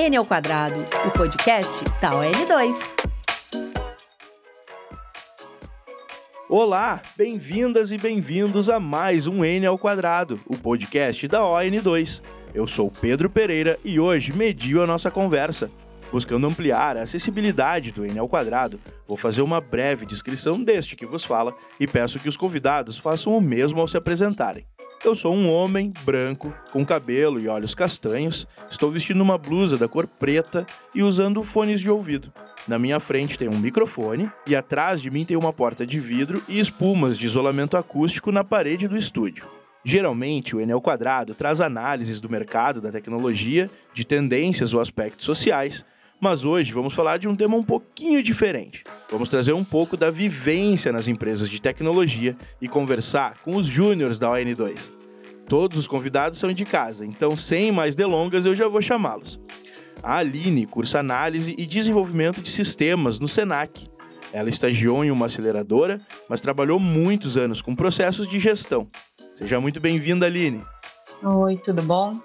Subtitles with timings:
[0.00, 2.94] N ao quadrado, o podcast da ON2.
[6.48, 12.22] Olá, bem-vindas e bem-vindos a mais um N ao quadrado, o podcast da ON2.
[12.54, 15.68] Eu sou Pedro Pereira e hoje medio a nossa conversa.
[16.12, 21.06] Buscando ampliar a acessibilidade do N ao quadrado, vou fazer uma breve descrição deste que
[21.06, 24.64] vos fala e peço que os convidados façam o mesmo ao se apresentarem.
[25.04, 29.86] Eu sou um homem branco, com cabelo e olhos castanhos, estou vestindo uma blusa da
[29.86, 32.32] cor preta e usando fones de ouvido.
[32.66, 36.42] Na minha frente tem um microfone e atrás de mim tem uma porta de vidro
[36.48, 39.46] e espumas de isolamento acústico na parede do estúdio.
[39.84, 45.84] Geralmente, o Enel Quadrado traz análises do mercado da tecnologia, de tendências ou aspectos sociais,
[46.20, 48.82] mas hoje vamos falar de um tema um pouquinho diferente.
[49.10, 54.18] Vamos trazer um pouco da vivência nas empresas de tecnologia e conversar com os júniores
[54.18, 54.90] da ON2.
[55.48, 59.40] Todos os convidados são de casa, então sem mais delongas eu já vou chamá-los.
[60.02, 63.88] A Aline cursa análise e desenvolvimento de sistemas no Senac.
[64.32, 68.88] Ela estagiou em uma aceleradora, mas trabalhou muitos anos com processos de gestão.
[69.34, 70.62] Seja muito bem-vinda, Aline.
[71.22, 72.20] Oi, tudo bom?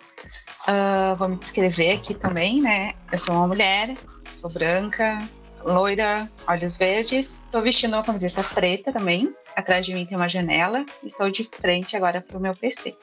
[0.68, 2.94] Uh, vou me descrever aqui também, né?
[3.12, 3.96] Eu sou uma mulher,
[4.32, 5.20] sou branca,
[5.64, 7.42] loira, olhos verdes.
[7.46, 9.34] Estou vestindo uma camiseta preta também.
[9.56, 10.86] Atrás de mim tem uma janela.
[11.04, 12.96] Estou de frente agora para o meu PC.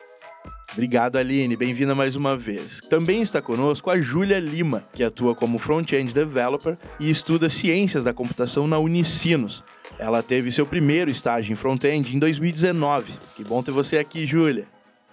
[0.72, 1.56] Obrigado, Aline.
[1.56, 2.80] Bem-vinda mais uma vez.
[2.88, 8.14] Também está conosco a Júlia Lima, que atua como front-end developer e estuda ciências da
[8.14, 9.64] computação na Unicinos.
[9.98, 13.12] Ela teve seu primeiro estágio em front-end em 2019.
[13.36, 14.66] Que bom ter você aqui, Júlia.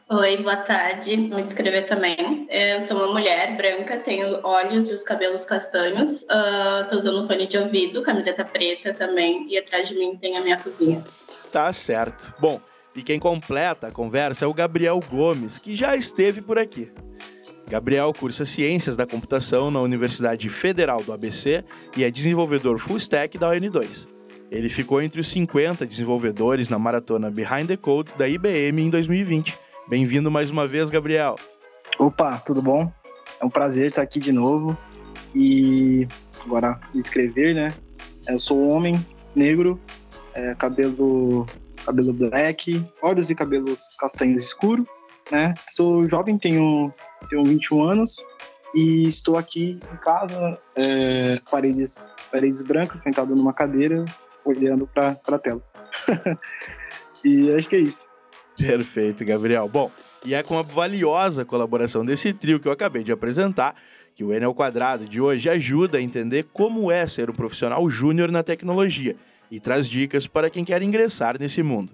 [0.09, 1.17] Oi, boa tarde.
[1.17, 2.47] Me descrever também.
[2.49, 6.21] Eu sou uma mulher branca, tenho olhos e os cabelos castanhos.
[6.21, 9.45] Uh, tô usando fone de ouvido, camiseta preta também.
[9.49, 11.03] E atrás de mim tem a minha cozinha.
[11.51, 12.33] Tá certo.
[12.39, 12.61] Bom,
[12.95, 16.89] e quem completa a conversa é o Gabriel Gomes, que já esteve por aqui.
[17.69, 21.65] Gabriel cursa Ciências da Computação na Universidade Federal do ABC
[21.97, 24.07] e é desenvolvedor full stack da ON2.
[24.49, 29.66] Ele ficou entre os 50 desenvolvedores na maratona Behind the Code da IBM em 2020
[29.87, 31.37] Bem-vindo mais uma vez, Gabriel.
[31.97, 32.91] Opa, tudo bom?
[33.39, 34.77] É um prazer estar aqui de novo.
[35.33, 36.05] E
[36.43, 37.73] agora escrever, né?
[38.27, 39.79] Eu sou homem negro,
[40.33, 41.47] é, cabelo
[41.85, 44.85] cabelo black, olhos e cabelos castanhos escuros,
[45.31, 45.53] né?
[45.65, 46.93] Sou jovem, tenho
[47.29, 48.25] tenho 21 anos
[48.75, 54.03] e estou aqui em casa, é, paredes paredes brancas, sentado numa cadeira,
[54.43, 55.63] olhando para a tela.
[57.23, 58.06] e acho que é isso.
[58.57, 59.69] Perfeito, Gabriel.
[59.69, 59.91] Bom,
[60.25, 63.75] e é com a valiosa colaboração desse trio que eu acabei de apresentar
[64.15, 68.31] que o ao quadrado de hoje ajuda a entender como é ser um profissional júnior
[68.31, 69.15] na tecnologia
[69.51, 71.93] e traz dicas para quem quer ingressar nesse mundo.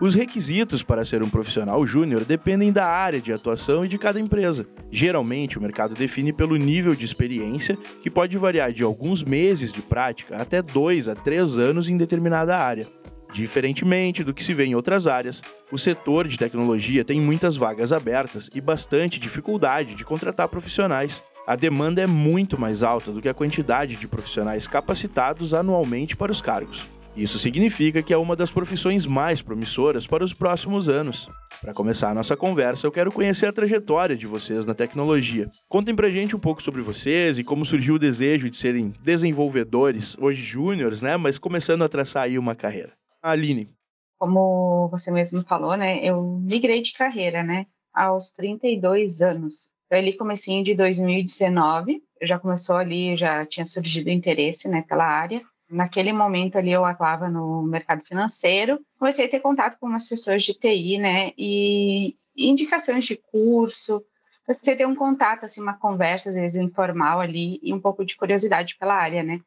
[0.00, 4.18] Os requisitos para ser um profissional júnior dependem da área de atuação e de cada
[4.18, 4.66] empresa.
[4.90, 9.82] Geralmente, o mercado define pelo nível de experiência, que pode variar de alguns meses de
[9.82, 12.86] prática até dois a três anos em determinada área.
[13.32, 17.92] Diferentemente do que se vê em outras áreas, o setor de tecnologia tem muitas vagas
[17.92, 21.22] abertas e bastante dificuldade de contratar profissionais.
[21.46, 26.32] A demanda é muito mais alta do que a quantidade de profissionais capacitados anualmente para
[26.32, 26.86] os cargos.
[27.16, 31.28] Isso significa que é uma das profissões mais promissoras para os próximos anos.
[31.60, 35.50] Para começar a nossa conversa, eu quero conhecer a trajetória de vocês na tecnologia.
[35.68, 40.16] Contem pra gente um pouco sobre vocês e como surgiu o desejo de serem desenvolvedores,
[40.20, 42.92] hoje júniores, né, mas começando a traçar aí uma carreira.
[43.30, 43.70] Aline.
[44.18, 46.04] Como você mesmo falou, né?
[46.04, 47.66] Eu migrei de carreira, né?
[47.94, 49.70] Aos 32 anos.
[49.86, 55.40] Então, ali comecinho de 2019, já começou ali, já tinha surgido interesse, né, pela área.
[55.70, 60.42] Naquele momento ali eu atuava no mercado financeiro, comecei a ter contato com umas pessoas
[60.42, 64.02] de TI, né, e, indicações de curso,
[64.46, 68.16] você ter um contato, assim, uma conversa, às vezes informal ali, e um pouco de
[68.16, 69.40] curiosidade pela área, né.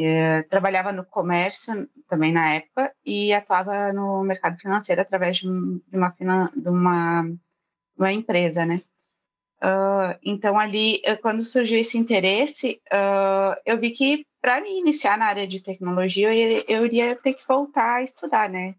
[0.00, 6.14] É, trabalhava no comércio também na época e atuava no mercado financeiro através de uma,
[6.54, 7.24] de uma,
[7.96, 8.80] uma empresa, né?
[9.60, 15.26] Uh, então ali, quando surgiu esse interesse, uh, eu vi que para me iniciar na
[15.26, 18.76] área de tecnologia eu, eu iria ter que voltar a estudar, né?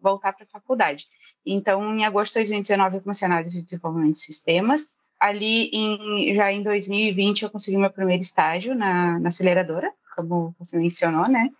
[0.00, 1.04] Voltar para a faculdade.
[1.44, 4.96] Então, em agosto de 2019, eu comecei a análise de desenvolvimento de sistemas.
[5.20, 10.76] Ali, em, já em 2020, eu consegui meu primeiro estágio na, na aceleradora, como você
[10.78, 11.50] mencionou, né?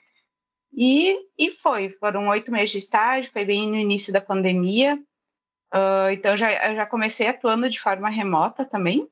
[0.73, 4.97] E, e foi, foram oito meses de estágio, foi bem no início da pandemia,
[5.75, 9.09] uh, então já, eu já comecei atuando de forma remota também.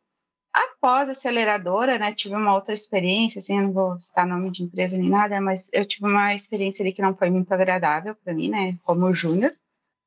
[0.53, 4.97] Após a aceleradora, né, tive uma outra experiência, assim, não vou citar nome de empresa
[4.97, 8.51] nem nada, mas eu tive uma experiência ali que não foi muito agradável para mim,
[8.51, 9.53] né, como júnior.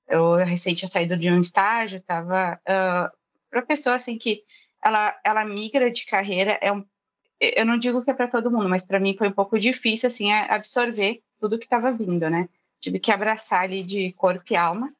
[0.07, 3.18] Eu recente tinha saído de um estágio, estava uh,
[3.50, 4.44] para pessoa assim que
[4.84, 6.57] ela, ela migra de carreira.
[6.62, 6.86] É um,
[7.39, 10.07] eu não digo que é para todo mundo, mas para mim foi um pouco difícil
[10.07, 12.50] assim absorver tudo que estava vindo, né?
[12.81, 14.94] Tive que abraçar ali de corpo e alma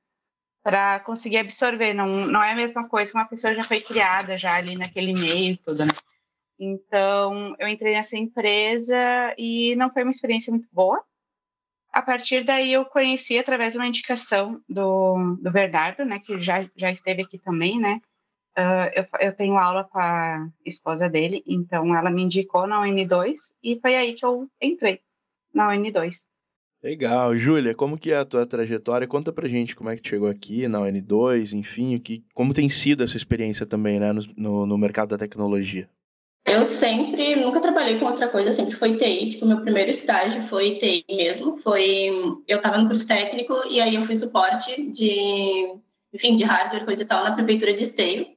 [0.63, 1.94] para conseguir absorver.
[1.94, 5.13] Não, não é a mesma coisa que uma pessoa já foi criada já ali naquele
[5.13, 5.94] meio e tudo, né?
[6.60, 8.95] Então, eu entrei nessa empresa
[9.38, 11.04] e não foi uma experiência muito boa.
[11.94, 16.68] A partir daí, eu conheci através de uma indicação do, do Bernardo, né, que já,
[16.75, 18.01] já esteve aqui também, né?
[18.57, 23.36] Uh, eu, eu tenho aula com a esposa dele, então ela me indicou na UN2
[23.63, 25.00] e foi aí que eu entrei
[25.54, 26.15] na UN2.
[26.81, 27.36] Legal.
[27.36, 29.07] Júlia, como que é a tua trajetória?
[29.07, 32.69] Conta pra gente como é que tu chegou aqui na UN2, enfim, que, como tem
[32.69, 35.89] sido essa experiência também né, no, no, no mercado da tecnologia.
[36.45, 39.31] Eu sempre, nunca trabalhei com outra coisa, sempre foi TI.
[39.31, 41.57] Tipo, meu primeiro estágio foi TI mesmo.
[41.57, 45.75] Foi, eu estava no curso técnico e aí eu fui suporte de,
[46.13, 48.37] enfim, de hardware, coisa e tal, na prefeitura de Esteio.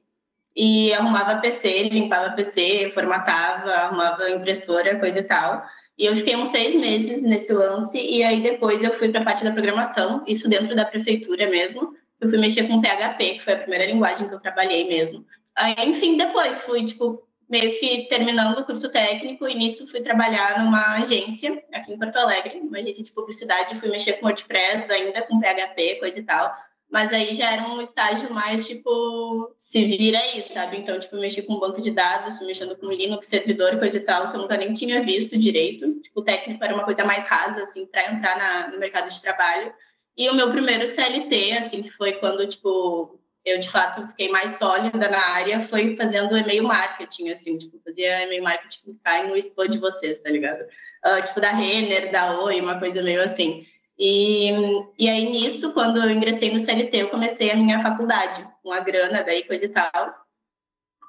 [0.55, 5.63] E arrumava PC, limpava PC, formatava, arrumava impressora, coisa e tal.
[5.97, 9.23] E eu fiquei uns seis meses nesse lance e aí depois eu fui para a
[9.23, 11.93] parte da programação, isso dentro da prefeitura mesmo.
[12.19, 15.25] Eu fui mexer com PHP, que foi a primeira linguagem que eu trabalhei mesmo.
[15.55, 20.63] Aí, enfim, depois fui, tipo, meio que terminando o curso técnico, e nisso fui trabalhar
[20.63, 25.21] numa agência aqui em Porto Alegre, uma agência de publicidade, fui mexer com WordPress ainda,
[25.23, 26.55] com PHP, coisa e tal.
[26.91, 30.77] Mas aí já era um estágio mais, tipo, se vira aí, sabe?
[30.77, 34.35] Então, tipo, mexi com banco de dados, mexendo com Linux, servidor, coisa e tal, que
[34.35, 36.01] eu nunca nem tinha visto direito.
[36.01, 39.21] Tipo, o técnico era uma coisa mais rasa, assim, para entrar na, no mercado de
[39.21, 39.73] trabalho.
[40.17, 44.57] E o meu primeiro CLT, assim, que foi quando, tipo, eu de fato fiquei mais
[44.57, 49.65] sólida na área foi fazendo e-mail marketing, assim, tipo, fazia e-mail marketing cai no expo
[49.67, 50.61] de vocês, tá ligado?
[51.05, 53.65] Uh, tipo, da Renner, da Oi, uma coisa meio assim.
[53.97, 54.49] E,
[54.97, 58.79] e aí, nisso, quando eu ingressei no CLT, eu comecei a minha faculdade, com a
[58.79, 59.91] grana, daí coisa e tal.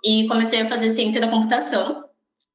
[0.05, 2.05] E comecei a fazer ciência da computação.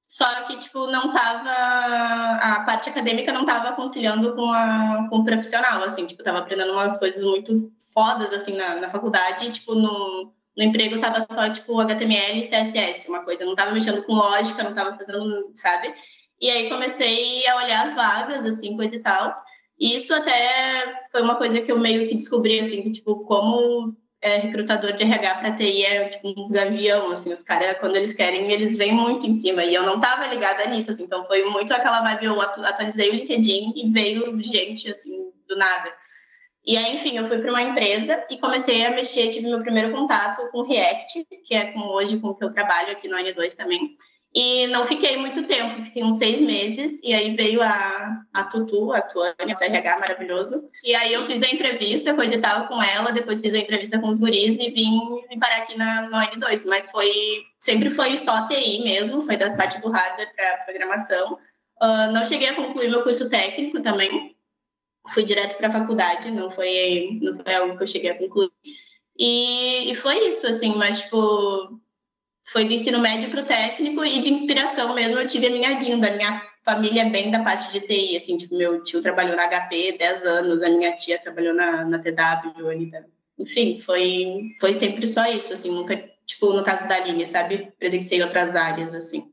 [0.08, 1.50] Só que, tipo, não tava...
[1.50, 6.06] A parte acadêmica não tava conciliando com, a, com o profissional, assim.
[6.06, 9.48] Tipo, tava aprendendo umas coisas muito fodas, assim, na, na faculdade.
[9.48, 13.46] E, tipo, no, no emprego tava só, tipo, HTML e CSS, uma coisa.
[13.46, 15.94] Não tava mexendo com lógica, não tava fazendo, sabe?
[16.40, 19.36] E aí comecei a olhar as vagas, assim, coisa e tal.
[19.80, 24.38] E isso até foi uma coisa que eu meio que descobri, assim, tipo, como é,
[24.38, 28.52] recrutador de RH para TI é tipo uns gavião, assim, os caras, quando eles querem,
[28.52, 31.72] eles vêm muito em cima, e eu não estava ligada nisso, assim, então foi muito
[31.74, 35.94] aquela vibe, eu atualizei o LinkedIn e veio gente, assim, do nada.
[36.66, 39.92] E aí, enfim, eu fui para uma empresa e comecei a mexer, tive meu primeiro
[39.92, 43.96] contato com React, que é com hoje com que eu trabalho aqui no N2 também,
[44.40, 48.94] e não fiquei muito tempo, fiquei uns seis meses, e aí veio a, a Tutu,
[48.94, 50.70] a Tuane, o RH maravilhoso.
[50.84, 53.98] E aí eu fiz a entrevista, coisa e tal, com ela, depois fiz a entrevista
[53.98, 56.66] com os guris e vim, vim parar aqui na, no N2.
[56.68, 57.12] Mas foi,
[57.60, 61.40] sempre foi só TI mesmo, foi da parte do hardware para programação.
[61.82, 64.36] Uh, não cheguei a concluir meu curso técnico também,
[65.10, 68.52] fui direto para a faculdade, não foi, não foi algo que eu cheguei a concluir.
[69.18, 71.82] E, e foi isso, assim, mas, tipo,
[72.52, 75.20] foi do ensino médio para o técnico e de inspiração mesmo.
[75.20, 78.38] Eu tive a minha Dinda, a minha família é bem da parte de TI, assim,
[78.38, 82.12] tipo, meu tio trabalhou na HP 10 anos, a minha tia trabalhou na, na TW,
[83.40, 85.96] enfim, foi, foi sempre só isso, assim, nunca,
[86.26, 89.32] tipo, no caso da Aline, sabe, presenciei outras áreas, assim.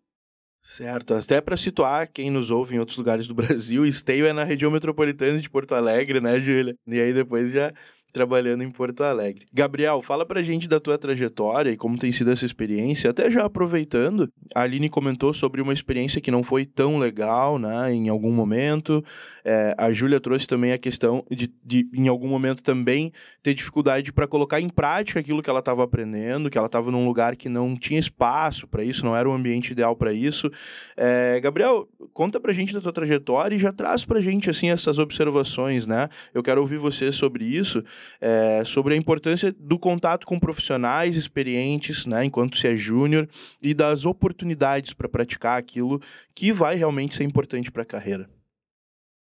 [0.63, 4.45] Certo, até para situar quem nos ouve em outros lugares do Brasil, Esteio é na
[4.45, 6.77] região metropolitana de Porto Alegre, né, Júlia?
[6.87, 7.73] E aí depois já
[8.15, 9.45] trabalhando em Porto Alegre.
[9.53, 13.11] Gabriel, fala pra gente da tua trajetória e como tem sido essa experiência.
[13.11, 17.93] Até já aproveitando, a Aline comentou sobre uma experiência que não foi tão legal, né,
[17.93, 19.05] em algum momento.
[19.45, 24.13] É, a Júlia trouxe também a questão de, de, em algum momento, também ter dificuldade
[24.13, 27.49] para colocar em prática aquilo que ela estava aprendendo, que ela estava num lugar que
[27.49, 30.49] não tinha espaço para isso, não era o ambiente ideal para isso.
[30.97, 35.01] É, Gabriel, conta pra gente da tua trajetória e já traz pra gente, assim, essas
[35.01, 36.09] observações, né?
[36.33, 37.83] Eu quero ouvir você sobre isso
[38.21, 43.29] é, sobre a importância do contato com profissionais experientes, né, enquanto se é júnior,
[43.61, 46.01] e das oportunidades para praticar aquilo
[46.35, 48.29] que vai realmente ser importante para a carreira.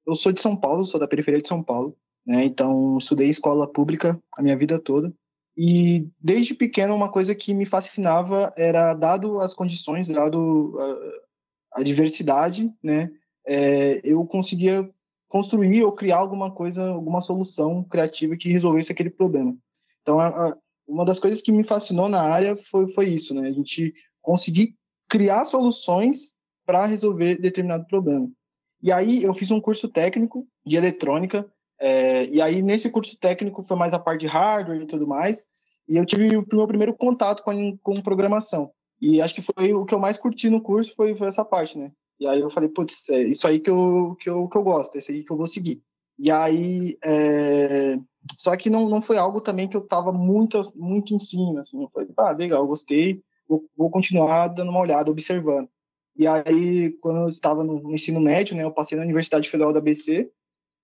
[0.07, 1.95] Eu sou de São Paulo, sou da periferia de São Paulo,
[2.25, 5.13] né, então estudei escola pública a minha vida toda.
[5.57, 10.77] E desde pequeno uma coisa que me fascinava era dado as condições, dado
[11.73, 13.09] a, a diversidade, né,
[13.47, 14.89] é, eu conseguia
[15.35, 19.53] construir ou criar alguma coisa, alguma solução criativa que resolvesse aquele problema.
[20.01, 23.49] Então, a, a, uma das coisas que me fascinou na área foi, foi isso, né?
[23.49, 24.77] A gente conseguir
[25.09, 26.31] criar soluções
[26.65, 28.31] para resolver determinado problema.
[28.81, 31.45] E aí eu fiz um curso técnico de eletrônica,
[31.81, 35.45] é, e aí nesse curso técnico foi mais a parte de hardware e tudo mais,
[35.85, 38.71] e eu tive o meu primeiro contato com, com programação.
[39.01, 41.77] E acho que foi o que eu mais curti no curso foi, foi essa parte,
[41.77, 41.91] né?
[42.19, 44.95] E aí eu falei, putz, é isso aí que eu, que eu, que eu gosto,
[44.95, 45.81] é isso aí que eu vou seguir.
[46.17, 47.97] E aí, é...
[48.37, 51.81] só que não, não foi algo também que eu tava muito, muito em cima, assim.
[51.81, 55.69] Eu falei, ah, legal, gostei, vou, vou continuar dando uma olhada, observando.
[56.17, 59.79] E aí, quando eu estava no ensino médio, né, eu passei na Universidade Federal da
[59.79, 60.29] ABC,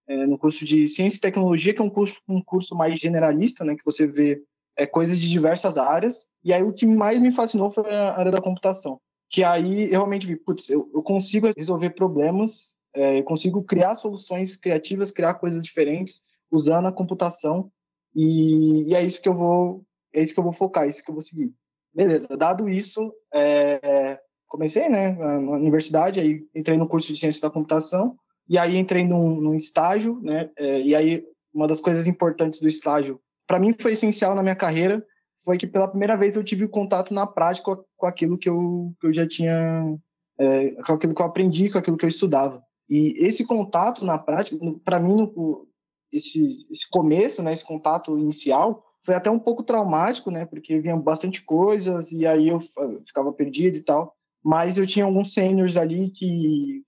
[0.08, 3.64] é, no curso de Ciência e Tecnologia, que é um curso, um curso mais generalista,
[3.64, 4.44] né, que você vê
[4.76, 6.28] é, coisas de diversas áreas.
[6.44, 9.00] E aí, o que mais me fascinou foi a área da computação.
[9.32, 13.96] Que aí, eu realmente vi, putz, eu, eu consigo resolver problemas, é, eu consigo criar
[13.96, 16.20] soluções criativas, criar coisas diferentes,
[16.52, 17.72] usando a computação.
[18.14, 21.02] E, e é isso que eu vou, é isso que eu vou focar, é isso
[21.02, 21.54] que eu vou seguir.
[21.94, 27.50] Beleza, dado isso, é, comecei, né, na universidade, aí entrei no curso de ciência da
[27.50, 28.18] computação,
[28.50, 31.24] e aí entrei num, num estágio, né, é, e aí
[31.54, 35.06] uma das coisas importantes do estágio, para mim foi essencial na minha carreira,
[35.44, 39.08] foi que pela primeira vez eu tive contato na prática com aquilo que eu, que
[39.08, 39.98] eu já tinha,
[40.40, 42.64] é, com aquilo que eu aprendi, com aquilo que eu estudava.
[42.90, 45.68] E esse contato na prática, para mim, no,
[46.12, 50.96] esse, esse começo, né, esse contato inicial, foi até um pouco traumático, né, porque vinha
[50.98, 52.60] bastante coisas e aí eu
[53.06, 56.84] ficava perdido e tal mas eu tinha alguns sêniores ali que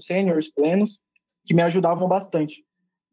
[0.00, 1.00] sêniores plenos
[1.44, 2.64] que me ajudavam bastante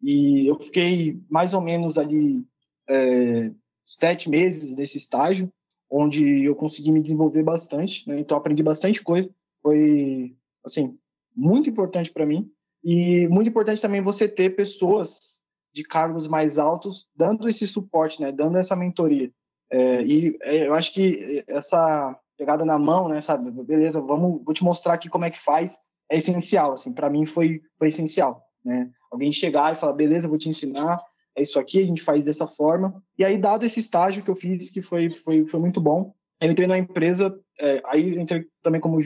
[0.02, 2.44] e eu fiquei mais ou menos ali
[2.90, 3.52] é,
[3.86, 5.52] sete meses nesse estágio
[5.90, 8.16] onde eu consegui me desenvolver bastante né?
[8.20, 9.30] então aprendi bastante coisa
[9.62, 10.36] foi
[10.66, 10.98] assim
[11.36, 12.50] muito importante para mim
[12.84, 15.42] e muito importante também você ter pessoas
[15.74, 19.32] de cargos mais altos dando esse suporte né dando essa mentoria
[19.72, 23.50] é, e é, eu acho que essa pegada na mão, né, sabe?
[23.64, 25.80] Beleza, vamos, vou te mostrar aqui como é que faz.
[26.12, 28.92] É essencial, assim, para mim foi, foi essencial, né?
[29.12, 31.02] Alguém chegar e falar, beleza, vou te ensinar,
[31.36, 33.04] é isso aqui, a gente faz dessa forma.
[33.18, 36.52] E aí, dado esse estágio que eu fiz, que foi, foi, foi muito bom, eu
[36.52, 38.98] entrei na empresa, é, aí entrei também como,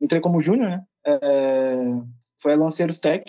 [0.00, 0.84] entrei como júnior, né?
[1.06, 1.20] É,
[2.40, 3.24] foi a Lanceiros Tech,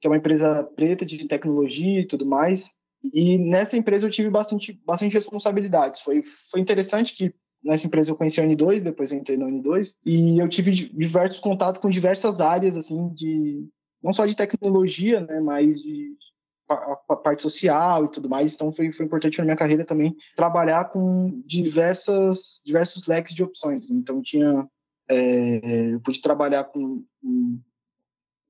[0.00, 2.76] que é uma empresa preta de tecnologia e tudo mais.
[3.12, 6.00] E nessa empresa eu tive bastante, bastante responsabilidades.
[6.00, 9.94] Foi, foi interessante que nessa empresa eu conheci a N2, depois eu entrei na N2,
[10.04, 13.66] e eu tive diversos contatos com diversas áreas, assim, de
[14.02, 16.12] não só de tecnologia, né, mas de
[16.68, 18.54] a, parte social e tudo mais.
[18.54, 23.90] Então foi, foi importante na minha carreira também trabalhar com diversas diversos leques de opções.
[23.90, 24.68] Então tinha
[25.10, 27.60] é, eu pude trabalhar com um,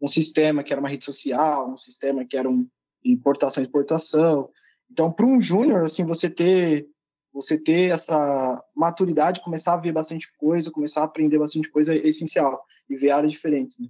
[0.02, 2.68] um, sistema que era uma rede social, um sistema que era um
[3.04, 4.50] importação exportação.
[4.90, 6.88] Então, para um júnior, assim, você ter
[7.32, 11.96] você ter essa maturidade, começar a ver bastante coisa, começar a aprender bastante coisa é
[11.96, 13.78] essencial e ver áreas diferentes.
[13.78, 13.86] Né?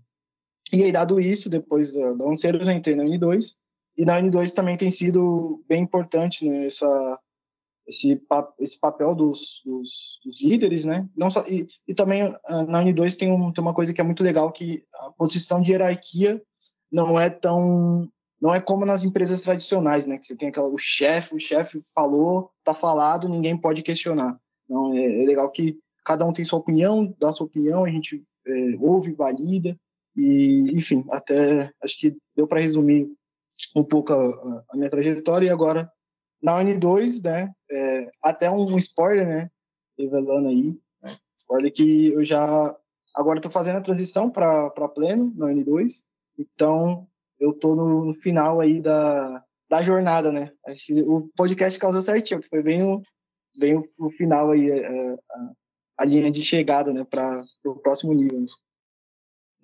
[0.72, 3.54] E aí, dado isso, depois da Lanceiros, eu entrei na N2,
[3.98, 7.20] e na N2 também tem sido bem importante né, essa,
[7.86, 8.22] esse,
[8.60, 11.08] esse papel dos, dos, dos, líderes, né?
[11.16, 14.04] Não só, e, e também ah, na N2 tem, um, tem uma coisa que é
[14.04, 16.40] muito legal, que a posição de hierarquia
[16.92, 18.08] não é tão
[18.40, 20.16] não é como nas empresas tradicionais, né?
[20.16, 24.38] Que você tem aquela, o chefe, o chefe falou, tá falado, ninguém pode questionar.
[24.68, 28.22] Não, é, é, legal que cada um tem sua opinião, dá sua opinião, a gente
[28.46, 29.76] é, ouve, valida,
[30.16, 33.08] e, enfim, até acho que deu para resumir
[33.74, 35.90] um pouco a, a, minha trajetória, e agora
[36.42, 37.52] na Uni2, né?
[37.70, 39.50] É, até um spoiler, né?
[39.98, 42.76] Revelando aí, né, spoiler que eu já
[43.14, 46.04] agora estou fazendo a transição para pleno na Uni2,
[46.38, 47.06] então
[47.40, 50.52] eu tô no final aí da, da jornada, né?
[51.06, 53.02] O podcast causou certinho, que foi bem o,
[53.58, 55.54] bem o, o final aí, a, é, é, a,
[55.98, 58.44] a, linha de chegada, né, para o próximo nível.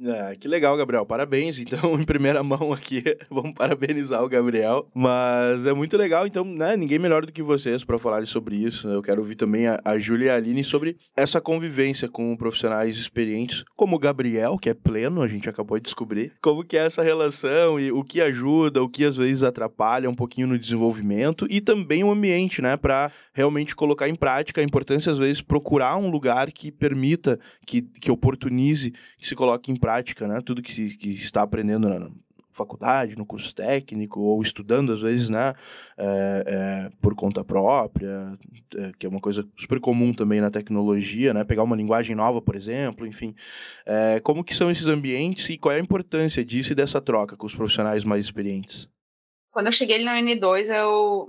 [0.00, 1.06] É, que legal, Gabriel.
[1.06, 1.58] Parabéns.
[1.58, 4.88] Então, em primeira mão aqui, vamos parabenizar o Gabriel.
[4.94, 6.76] Mas é muito legal, então, né?
[6.76, 8.88] Ninguém melhor do que vocês para falar sobre isso.
[8.88, 12.96] Eu quero ouvir também a, a Júlia e a Aline sobre essa convivência com profissionais
[12.96, 16.32] experientes, como o Gabriel, que é pleno, a gente acabou de descobrir.
[16.42, 20.14] Como que é essa relação e o que ajuda, o que às vezes atrapalha um
[20.14, 22.76] pouquinho no desenvolvimento e também o ambiente, né?
[22.76, 27.82] Para realmente colocar em prática a importância, às vezes, procurar um lugar que permita, que,
[27.82, 30.40] que oportunize, que se coloque em prática, né?
[30.40, 32.10] Tudo que, que está aprendendo na
[32.50, 35.52] faculdade, no curso técnico, ou estudando, às vezes, né?
[35.98, 38.38] É, é, por conta própria,
[38.76, 41.44] é, que é uma coisa super comum também na tecnologia, né?
[41.44, 43.34] Pegar uma linguagem nova, por exemplo, enfim.
[43.84, 47.36] É, como que são esses ambientes e qual é a importância disso e dessa troca
[47.36, 48.88] com os profissionais mais experientes?
[49.50, 51.28] Quando eu cheguei na N2, eu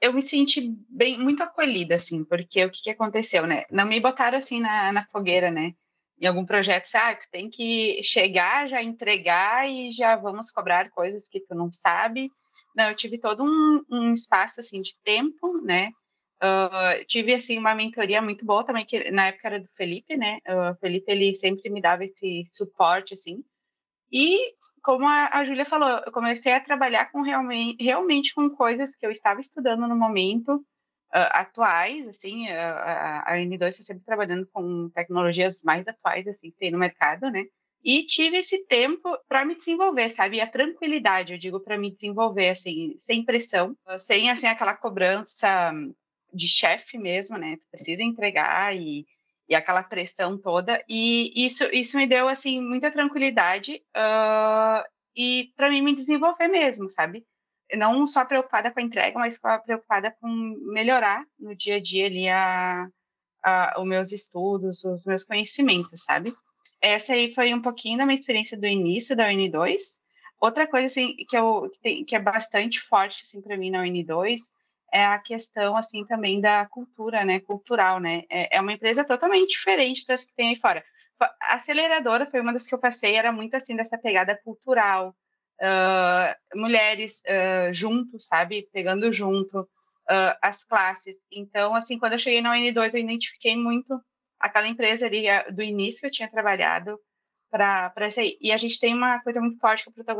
[0.00, 3.98] eu me senti bem muito acolhida assim porque o que, que aconteceu né não me
[3.98, 5.74] botaram assim na, na fogueira né
[6.20, 11.28] em algum projeto, ah, tu tem que chegar, já entregar e já vamos cobrar coisas
[11.28, 12.30] que tu não sabe.
[12.76, 15.90] Não, eu tive todo um, um espaço assim de tempo, né,
[16.40, 20.38] Uh, tive assim uma mentoria muito boa também que na época era do Felipe, né?
[20.46, 23.42] O Felipe ele sempre me dava esse suporte assim.
[24.12, 28.94] E como a, a Júlia falou, eu comecei a trabalhar com realmente, realmente com coisas
[28.94, 30.64] que eu estava estudando no momento
[31.10, 36.70] atuais, assim, a, a N2 está sempre trabalhando com tecnologias mais atuais assim que tem
[36.70, 37.44] no mercado, né?
[37.84, 40.36] E tive esse tempo para me desenvolver, sabe?
[40.36, 45.72] E a tranquilidade, eu digo, para me desenvolver, assim, sem pressão, sem, assim, aquela cobrança
[46.32, 47.56] de chefe mesmo, né?
[47.70, 49.06] Precisa entregar e,
[49.48, 50.82] e aquela pressão toda.
[50.88, 54.84] E isso, isso me deu, assim, muita tranquilidade uh,
[55.16, 57.24] e para mim me desenvolver mesmo, sabe?
[57.76, 60.28] Não só preocupada com a entrega, mas preocupada com
[60.72, 62.88] melhorar no dia a dia ali a,
[63.44, 66.30] a, os meus estudos, os meus conhecimentos, sabe?
[66.80, 69.80] essa aí foi um pouquinho da minha experiência do início da UN2.
[70.40, 73.82] Outra coisa assim que eu que, tem, que é bastante forte assim para mim na
[73.82, 74.38] UN2
[74.92, 78.22] é a questão assim também da cultura, né, cultural, né?
[78.30, 80.84] É, é, uma empresa totalmente diferente das que tem aí fora.
[81.20, 85.14] A aceleradora foi uma das que eu passei, era muito assim dessa pegada cultural,
[85.60, 91.16] uh, mulheres uh, juntos, sabe, pegando junto uh, as classes.
[91.30, 94.00] Então, assim, quando eu cheguei na UN2, eu identifiquei muito
[94.38, 96.98] aquela empresa ali do início que eu tinha trabalhado
[97.50, 98.36] para isso aí.
[98.40, 100.14] E a gente tem uma coisa muito forte que é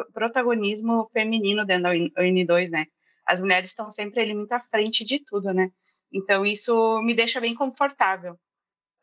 [0.00, 2.86] o protagonismo feminino dentro da UN2, né?
[3.26, 5.68] As mulheres estão sempre ali muito à frente de tudo, né?
[6.12, 8.38] Então isso me deixa bem confortável.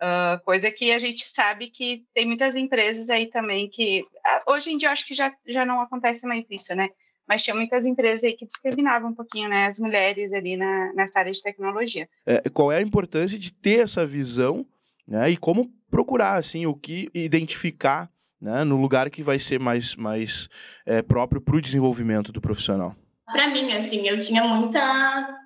[0.01, 4.69] Uh, coisa que a gente sabe que tem muitas empresas aí também que ah, hoje
[4.69, 6.89] em dia eu acho que já, já não acontece mais isso, né?
[7.27, 11.19] mas tinha muitas empresas aí que discriminavam um pouquinho né, as mulheres ali na, nessa
[11.19, 12.07] área de tecnologia.
[12.25, 14.65] É, qual é a importância de ter essa visão
[15.07, 18.09] né, e como procurar assim o que identificar
[18.39, 20.47] né, no lugar que vai ser mais, mais
[20.85, 22.95] é, próprio para o desenvolvimento do profissional?
[23.25, 25.44] Para mim, assim, eu tinha muita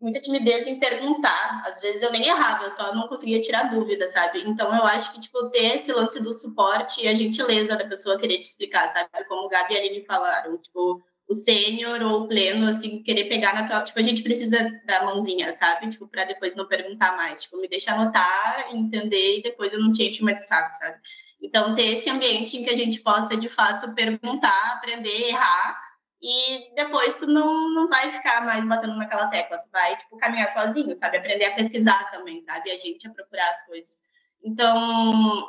[0.00, 1.62] muita timidez em perguntar.
[1.66, 4.42] Às vezes eu nem errava, eu só não conseguia tirar dúvida, sabe?
[4.46, 8.18] Então eu acho que, tipo, ter esse lance do suporte e a gentileza da pessoa
[8.18, 9.08] querer te explicar, sabe?
[9.28, 13.24] Como o Gabi e a Aline falaram, tipo, o sênior ou o pleno, assim, querer
[13.26, 13.82] pegar na tua.
[13.84, 15.88] Tipo, a gente precisa da mãozinha, sabe?
[15.88, 17.42] Tipo, para depois não perguntar mais.
[17.42, 20.98] Tipo, me deixa anotar, entender e depois eu não te encho mais o saco, sabe?
[21.40, 25.89] Então, ter esse ambiente em que a gente possa, de fato, perguntar, aprender, errar.
[26.22, 29.58] E depois tu não, não vai ficar mais batendo naquela tecla.
[29.58, 31.16] Tu vai, tipo, caminhar sozinho, sabe?
[31.16, 32.70] Aprender a pesquisar também, sabe?
[32.70, 34.02] A gente a procurar as coisas.
[34.44, 35.48] Então,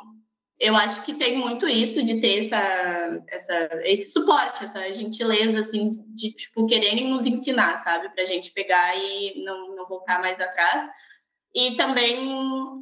[0.58, 5.90] eu acho que tem muito isso de ter essa, essa, esse suporte, essa gentileza, assim,
[6.14, 8.08] de, tipo, quererem nos ensinar, sabe?
[8.10, 10.88] Para a gente pegar e não, não voltar mais atrás.
[11.54, 12.16] E também,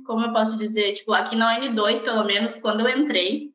[0.06, 3.52] como eu posso dizer, tipo, aqui na N2, pelo menos, quando eu entrei,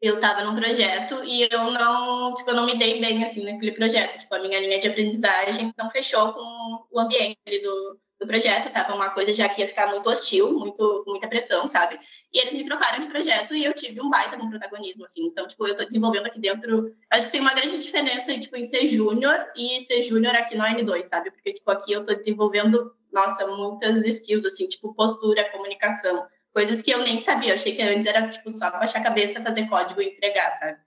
[0.00, 3.72] eu estava num projeto e eu não, tipo, eu não me dei bem, assim, naquele
[3.72, 4.18] projeto.
[4.20, 8.94] Tipo, a minha linha de aprendizagem não fechou com o ambiente do, do projeto, tava
[8.94, 12.00] uma coisa já que ia ficar muito hostil, muito, muita pressão, sabe?
[12.32, 15.26] E eles me trocaram de projeto e eu tive um baita com protagonismo, assim.
[15.26, 16.94] Então, tipo, eu tô desenvolvendo aqui dentro.
[17.10, 20.64] Acho que tem uma grande diferença, tipo, em ser júnior e ser júnior aqui no
[20.64, 21.30] N2, sabe?
[21.30, 26.90] Porque, tipo, aqui eu tô desenvolvendo, nossa, muitas skills, assim, tipo, postura, comunicação, coisas que
[26.90, 27.50] eu nem sabia.
[27.50, 30.78] Eu achei que antes era, tipo, só baixar a cabeça, fazer código e entregar, sabe?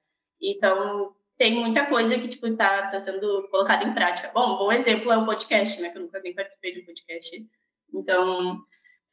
[0.42, 4.32] Então, tem muita coisa que, tipo, tá, tá sendo colocada em prática.
[4.34, 5.90] Bom, um bom exemplo é o podcast, né?
[5.90, 7.50] Que eu nunca nem participei de um podcast.
[7.94, 8.62] Então,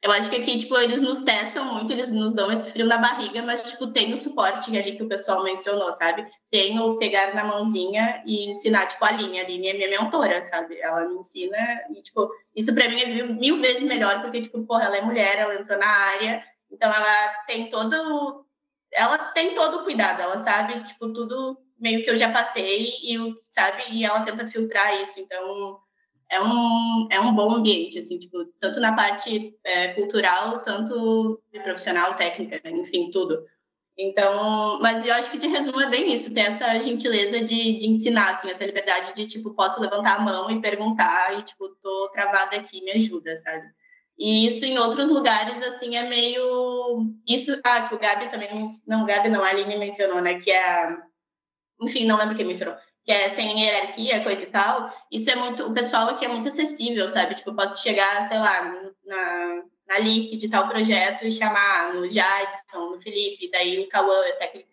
[0.03, 2.97] eu acho que aqui, tipo, eles nos testam muito, eles nos dão esse frio na
[2.97, 6.27] barriga, mas, tipo, tem o suporte ali que o pessoal mencionou, sabe?
[6.49, 9.43] Tem o pegar na mãozinha e ensinar, tipo, a linha.
[9.43, 10.79] A linha é minha mentora, sabe?
[10.79, 11.57] Ela me ensina
[11.91, 15.37] e, tipo, isso pra mim é mil, vezes melhor, porque, tipo, porra, ela é mulher,
[15.37, 18.45] ela entrou na área, então ela tem todo...
[18.93, 23.17] Ela tem todo o cuidado, ela sabe, tipo, tudo meio que eu já passei e
[23.49, 25.79] sabe e ela tenta filtrar isso então
[26.31, 32.15] é um é um bom ambiente assim tipo tanto na parte é, cultural tanto profissional
[32.15, 32.71] técnica né?
[32.71, 33.45] enfim tudo
[33.97, 37.87] então mas eu acho que de resumo é bem isso ter essa gentileza de, de
[37.87, 42.09] ensinar assim essa liberdade de tipo posso levantar a mão e perguntar e tipo tô
[42.13, 43.67] travada aqui me ajuda sabe
[44.19, 47.11] e isso em outros lugares, assim, é meio.
[47.27, 47.59] Isso.
[47.65, 48.65] Ah, que o Gabi também.
[48.85, 50.39] Não, o Gabi não, a Aline mencionou, né?
[50.39, 50.95] Que é
[51.81, 55.65] enfim, não lembro quem mencionou, que é sem hierarquia, coisa e tal, isso é muito,
[55.65, 57.35] o pessoal aqui é muito acessível, sabe?
[57.35, 58.71] Tipo, eu posso chegar, sei lá,
[59.05, 64.21] na, na lista de tal projeto e chamar no Jadson, no Felipe, daí o Cauã,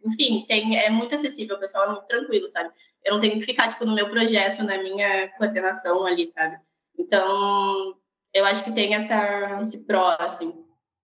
[0.04, 2.70] enfim, tem, é muito acessível, o pessoal é muito tranquilo, sabe?
[3.04, 6.58] Eu não tenho que ficar, tipo, no meu projeto, na minha coordenação ali, sabe?
[6.98, 7.96] Então,
[8.34, 10.52] eu acho que tem essa, esse pró, assim.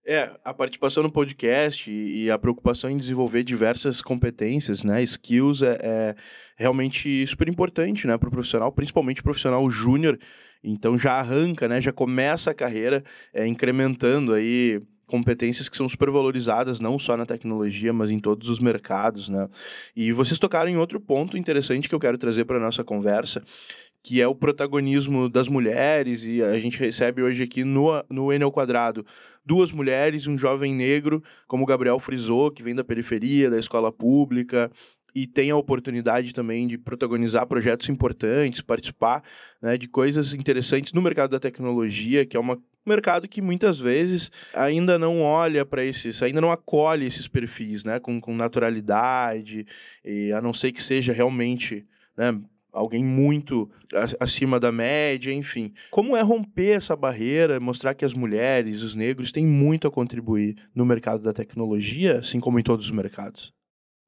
[0.06, 5.78] É, a participação no podcast e, a preocupação em desenvolver diversas competências, né, skills, é,
[5.80, 6.16] é
[6.56, 10.18] realmente super importante, né, para o profissional, principalmente profissional júnior,
[10.62, 11.78] Então já arranca, né?
[11.80, 17.92] Já começa a carreira é, incrementando aí competências que são supervalorizadas não só na tecnologia,
[17.92, 19.48] mas em todos os mercados, né?
[19.94, 23.42] E vocês tocaram em outro ponto interessante que eu quero trazer para nossa conversa,
[24.02, 28.52] que é o protagonismo das mulheres, e a gente recebe hoje aqui no, no ao
[28.52, 29.04] quadrado
[29.44, 33.92] duas mulheres, um jovem negro, como o Gabriel frisou, que vem da periferia, da escola
[33.92, 34.70] pública,
[35.14, 39.22] e tem a oportunidade também de protagonizar projetos importantes, participar
[39.62, 43.78] né, de coisas interessantes no mercado da tecnologia, que é uma, um mercado que muitas
[43.78, 49.66] vezes ainda não olha para esses, ainda não acolhe esses perfis né, com, com naturalidade,
[50.04, 52.40] e a não ser que seja realmente né,
[52.72, 53.70] alguém muito
[54.18, 55.72] acima da média, enfim.
[55.92, 60.56] Como é romper essa barreira, mostrar que as mulheres, os negros têm muito a contribuir
[60.74, 63.54] no mercado da tecnologia, assim como em todos os mercados?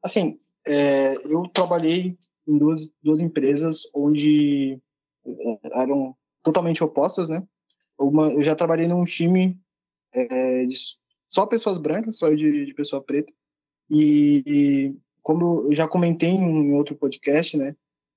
[0.04, 4.80] Assim, é, eu trabalhei em duas, duas empresas onde
[5.26, 7.42] é, eram totalmente opostas, né?
[7.98, 9.58] Uma, eu já trabalhei num time
[10.12, 10.76] é, de
[11.28, 13.32] só pessoas brancas, só de, de pessoa preta.
[13.90, 17.74] E, e, como eu já comentei em outro podcast, né?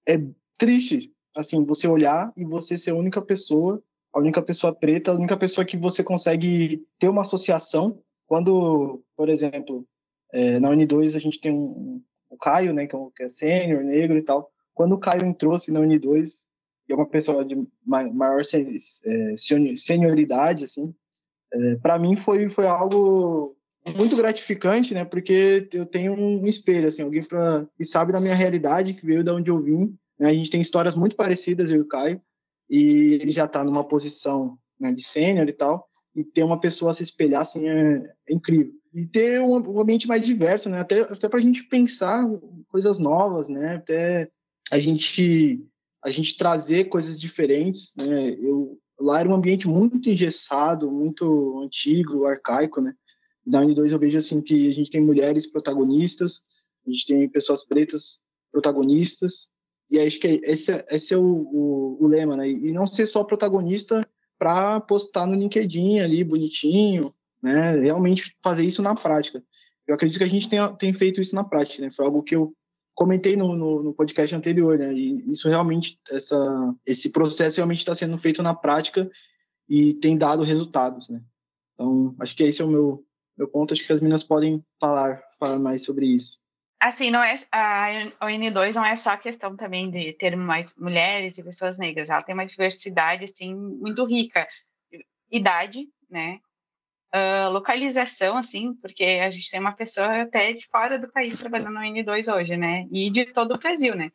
[0.07, 0.21] É
[0.57, 3.81] triste, assim, você olhar e você ser a única pessoa,
[4.13, 8.01] a única pessoa preta, a única pessoa que você consegue ter uma associação.
[8.27, 9.87] Quando, por exemplo,
[10.31, 12.01] é, na Uni2 a gente tem um,
[12.39, 14.49] Caio, né, que é, é sênior, negro e tal.
[14.73, 16.45] Quando o Caio entrou assim, na Uni2,
[16.87, 19.35] e é uma pessoa de maior é,
[19.75, 20.93] senioridade, assim,
[21.51, 23.55] é, para mim foi, foi algo
[23.95, 28.35] muito gratificante, né, porque eu tenho um espelho, assim, alguém pra, que sabe da minha
[28.35, 31.77] realidade, que veio de onde eu vim, né, a gente tem histórias muito parecidas, eu
[31.77, 32.21] e o Caio,
[32.69, 36.91] e ele já está numa posição né, de sênior e tal, e ter uma pessoa
[36.91, 40.79] a se espelhar, assim, é, é incrível e ter um, ambiente mais diverso, né?
[40.79, 42.23] Até, até para a gente pensar
[42.67, 43.75] coisas novas, né?
[43.75, 44.29] Até
[44.71, 45.63] a gente
[46.03, 48.31] a gente trazer coisas diferentes, né?
[48.39, 52.93] Eu lá era um ambiente muito engessado, muito antigo, arcaico, né?
[53.45, 56.41] Na Uni2 eu vejo assim que a gente tem mulheres protagonistas,
[56.85, 58.21] a gente tem pessoas pretas
[58.51, 59.49] protagonistas,
[59.89, 62.49] e acho que esse, esse é o, o, o lema, né?
[62.49, 67.79] E não ser só protagonista para postar no LinkedIn ali bonitinho, né?
[67.79, 69.43] Realmente fazer isso na prática.
[69.87, 71.91] Eu acredito que a gente tem, tem feito isso na prática, né?
[71.91, 72.53] Foi algo que eu
[72.93, 74.93] comentei no, no, no podcast anterior, né?
[74.93, 79.09] E isso realmente, essa, esse processo realmente está sendo feito na prática
[79.67, 81.21] e tem dado resultados, né?
[81.73, 83.05] Então, acho que esse é o meu,
[83.37, 83.73] meu ponto.
[83.73, 86.39] Acho que as meninas podem falar, falar mais sobre isso.
[86.81, 91.43] Assim, não é a ON2 não é só questão também de ter mais mulheres e
[91.43, 94.47] pessoas negras, ela tem uma diversidade assim muito rica,
[95.29, 96.39] idade, né?
[97.13, 101.73] Uh, localização, assim, porque a gente tem uma pessoa até de fora do país trabalhando
[101.73, 102.87] no N2 hoje, né?
[102.91, 104.11] E de todo o Brasil, né?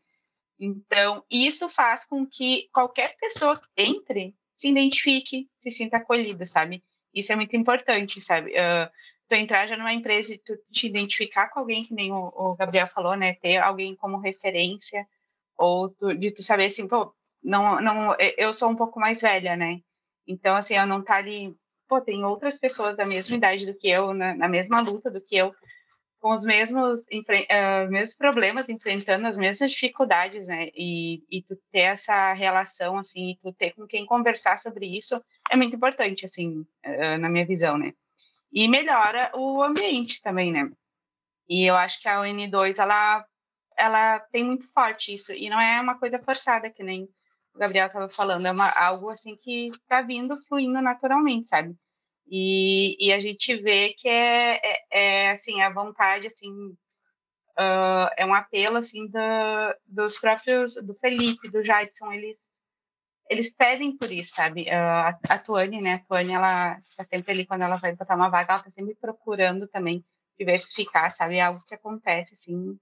[0.59, 6.83] Então, isso faz com que qualquer pessoa que entre se identifique, se sinta acolhida, sabe?
[7.13, 8.53] Isso é muito importante, sabe?
[8.53, 8.91] Uh,
[9.29, 12.55] tu entrar já numa empresa e tu te identificar com alguém, que nem o, o
[12.55, 13.35] Gabriel falou, né?
[13.35, 15.07] Ter alguém como referência,
[15.57, 19.57] ou tu, de tu saber assim, pô, não, não, eu sou um pouco mais velha,
[19.57, 19.81] né?
[20.27, 21.55] Então, assim, eu não tá ali
[21.89, 25.21] pô, tem outras pessoas da mesma idade do que eu, na, na mesma luta do
[25.21, 25.55] que eu,
[26.25, 30.71] com os mesmos, uh, mesmos problemas, enfrentando as mesmas dificuldades, né?
[30.75, 35.23] E, e tu ter essa relação, assim, e tu ter com quem conversar sobre isso
[35.51, 37.93] é muito importante, assim, uh, na minha visão, né?
[38.51, 40.71] E melhora o ambiente também, né?
[41.47, 43.27] E eu acho que a UN2, ela,
[43.77, 47.07] ela tem muito forte isso, e não é uma coisa forçada, que nem
[47.55, 51.77] o Gabriel estava falando, é uma, algo assim que está vindo fluindo naturalmente, sabe?
[52.27, 56.51] E, e a gente vê que é, é, é assim, a vontade, assim,
[57.59, 59.09] uh, é um apelo, assim,
[59.87, 62.37] dos próprios, do Felipe, do Jadson, eles,
[63.31, 64.65] eles pedem por isso, sabe?
[64.65, 68.17] Uh, a, a Tuane, né, a Tuane, ela está sempre ali, quando ela vai botar
[68.17, 70.05] uma vaga, ela está sempre procurando também
[70.39, 71.37] diversificar, sabe?
[71.37, 72.79] É algo que acontece, assim,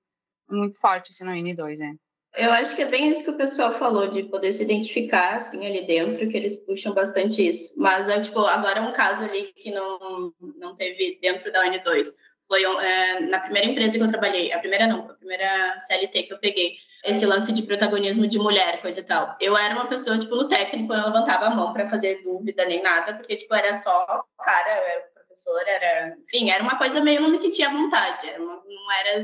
[0.49, 1.97] muito forte, assim, no N2, né?
[2.35, 5.67] Eu acho que é bem isso que o pessoal falou, de poder se identificar, assim,
[5.67, 7.75] ali dentro, que eles puxam bastante isso.
[7.77, 12.09] Mas, é, tipo, agora um caso ali que não, não teve dentro da Uni2.
[12.49, 16.33] Foi é, na primeira empresa que eu trabalhei, a primeira não, a primeira CLT que
[16.33, 19.37] eu peguei, esse lance de protagonismo de mulher, coisa e tal.
[19.39, 22.83] Eu era uma pessoa, tipo, no técnico, eu levantava a mão para fazer dúvida nem
[22.83, 24.07] nada, porque, tipo, era só
[24.39, 26.17] cara, era professora, era...
[26.25, 29.23] Enfim, era uma coisa meio, eu não me sentia à vontade, era uma, não, era,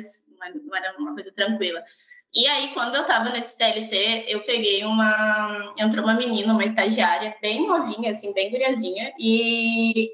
[0.62, 1.82] não era uma coisa tranquila.
[2.34, 5.74] E aí, quando eu estava nesse CLT, eu peguei uma.
[5.78, 10.12] Entrou uma menina, uma estagiária, bem novinha, assim, bem guriazinha, e,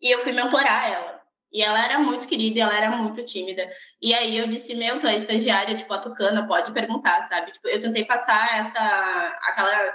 [0.00, 1.22] e eu fui mentorar ela.
[1.52, 3.70] E ela era muito querida, ela era muito tímida.
[4.02, 7.52] E aí eu disse, meu, tu é estagiária, a Tucana, pode perguntar, sabe?
[7.52, 9.94] Tipo, eu tentei passar essa, aquela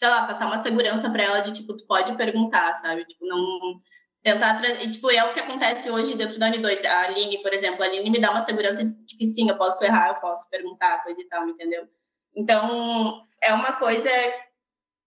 [0.00, 3.04] sei lá, passar uma segurança para ela de tipo, tu pode perguntar, sabe?
[3.04, 3.80] Tipo, não
[4.22, 6.84] tentar trazer, tipo, é o que acontece hoje dentro da N2.
[6.84, 9.82] A Aline, por exemplo, a Aline me dá uma segurança de que sim, eu posso
[9.82, 11.88] errar, eu posso perguntar, coisa e tal, entendeu?
[12.34, 14.10] Então, é uma coisa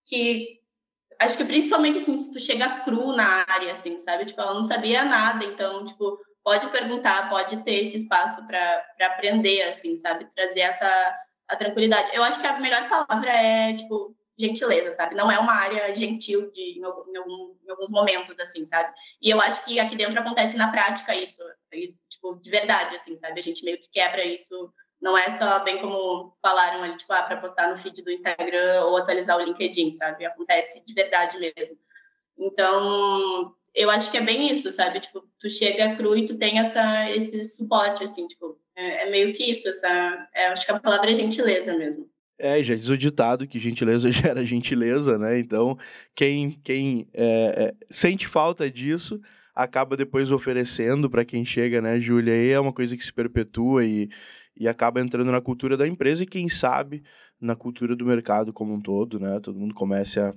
[0.06, 0.62] que
[1.20, 4.26] acho que principalmente assim, se tu chega cru na área, assim, sabe?
[4.26, 9.62] Tipo, ela não sabia nada, então, tipo, pode perguntar, pode ter esse espaço para aprender,
[9.64, 10.28] assim, sabe?
[10.36, 12.12] Trazer essa a tranquilidade.
[12.14, 15.16] Eu acho que a melhor palavra é, tipo, gentileza, sabe?
[15.16, 18.94] Não é uma área gentil de, em, algum, em, alguns momentos, assim, sabe?
[19.22, 21.38] E eu acho que aqui dentro acontece na prática isso,
[21.72, 23.40] isso, tipo, de verdade, assim, sabe?
[23.40, 24.74] A gente meio que quebra isso.
[25.02, 28.86] Não é só bem como falaram ali, tipo, ah, para postar no feed do Instagram
[28.86, 30.26] ou atualizar o LinkedIn, sabe?
[30.26, 31.78] Acontece de verdade mesmo.
[32.38, 35.00] Então, eu acho que é bem isso, sabe?
[35.00, 39.34] Tipo, tu chega cru e tu tem essa, esse suporte, assim, tipo, é, é meio
[39.34, 42.13] que isso, essa, é, acho que a palavra é gentileza mesmo.
[42.44, 45.40] É, já diz o ditado que gentileza gera gentileza, né?
[45.40, 45.78] Então,
[46.14, 49.18] quem, quem é, é, sente falta disso
[49.56, 52.36] acaba depois oferecendo para quem chega, né, Júlia?
[52.36, 54.10] E é uma coisa que se perpetua e,
[54.58, 57.02] e acaba entrando na cultura da empresa e, quem sabe,
[57.40, 59.40] na cultura do mercado como um todo, né?
[59.40, 60.34] Todo mundo começa a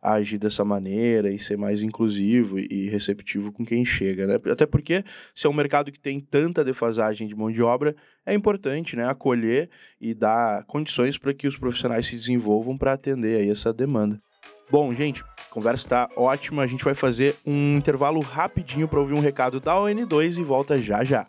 [0.00, 4.38] a agir dessa maneira e ser mais inclusivo e receptivo com quem chega, né?
[4.50, 8.32] Até porque se é um mercado que tem tanta defasagem de mão de obra, é
[8.32, 9.68] importante, né, acolher
[10.00, 14.20] e dar condições para que os profissionais se desenvolvam para atender aí essa demanda.
[14.70, 16.62] Bom, gente, a conversa está ótima.
[16.62, 20.78] A gente vai fazer um intervalo rapidinho para ouvir um recado da ON2 e volta
[20.78, 21.26] já já.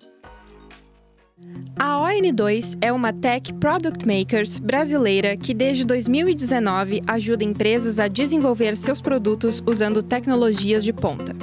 [1.79, 8.75] A ON2 é uma tech product makers brasileira que desde 2019 ajuda empresas a desenvolver
[8.75, 11.35] seus produtos usando tecnologias de ponta.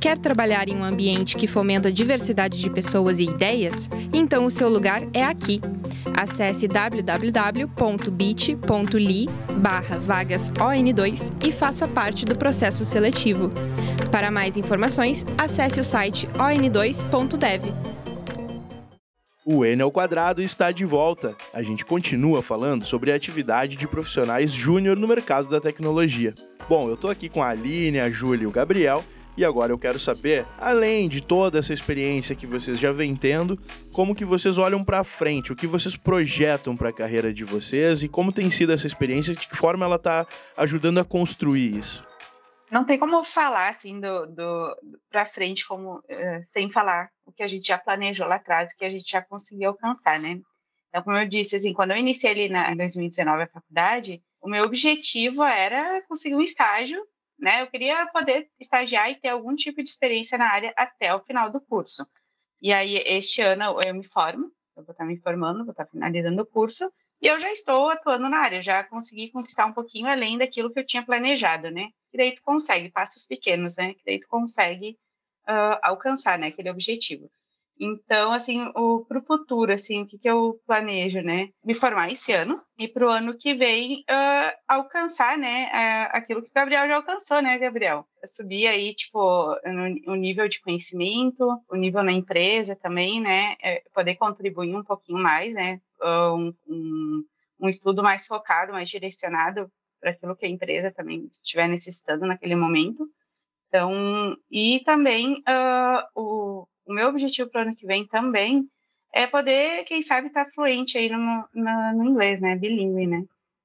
[0.00, 3.88] Quer trabalhar em um ambiente que fomenta diversidade de pessoas e ideias?
[4.12, 5.60] Então o seu lugar é aqui.
[6.14, 7.68] Acesse www.bit.ly
[10.00, 13.50] vagas ON2 e faça parte do processo seletivo.
[14.10, 17.97] Para mais informações, acesse o site on2.dev.
[19.50, 21.34] O N ao quadrado está de volta.
[21.54, 26.34] A gente continua falando sobre a atividade de profissionais júnior no mercado da tecnologia.
[26.68, 29.02] Bom, eu estou aqui com a Aline, a Júlia e o Gabriel,
[29.38, 33.58] e agora eu quero saber, além de toda essa experiência que vocês já vêm tendo,
[33.90, 38.02] como que vocês olham para frente, o que vocês projetam para a carreira de vocês?
[38.02, 40.26] E como tem sido essa experiência, de que forma ela está
[40.58, 42.06] ajudando a construir isso?
[42.70, 44.76] Não tem como falar assim do, do
[45.10, 48.76] para frente como uh, sem falar o que a gente já planejou lá atrás, o
[48.76, 50.40] que a gente já conseguiu alcançar, né?
[50.88, 54.48] Então, como eu disse, assim, quando eu iniciei ali na, em 2019 a faculdade, o
[54.48, 56.98] meu objetivo era conseguir um estágio,
[57.38, 57.60] né?
[57.62, 61.52] Eu queria poder estagiar e ter algum tipo de experiência na área até o final
[61.52, 62.06] do curso.
[62.62, 66.42] E aí, este ano eu me formo, eu vou estar me formando, vou estar finalizando
[66.42, 70.38] o curso, e eu já estou atuando na área, já consegui conquistar um pouquinho além
[70.38, 71.90] daquilo que eu tinha planejado, né?
[72.12, 73.92] E daí tu consegue, passos pequenos, né?
[73.92, 74.96] Que daí tu consegue
[75.48, 76.48] uh, alcançar, né?
[76.48, 77.30] Aquele objetivo.
[77.80, 78.64] Então, assim,
[79.06, 81.50] para o futuro, assim, o que, que eu planejo, né?
[81.64, 85.66] Me formar esse ano e para o ano que vem uh, alcançar, né?
[85.66, 88.04] Uh, aquilo que o Gabriel já alcançou, né, Gabriel?
[88.26, 89.56] subir aí, tipo,
[90.08, 93.54] o nível de conhecimento, o nível na empresa também, né?
[93.62, 95.80] É, poder contribuir um pouquinho mais, né?
[96.02, 97.24] Um, um,
[97.60, 102.56] um estudo mais focado, mais direcionado para aquilo que a empresa também estiver necessitando naquele
[102.56, 103.08] momento.
[103.68, 108.66] Então, e também uh, o, o meu objetivo para o ano que vem também
[109.12, 112.56] é poder, quem sabe, estar tá fluente aí no, no, no inglês, né?
[112.56, 113.24] Bilíngue, né?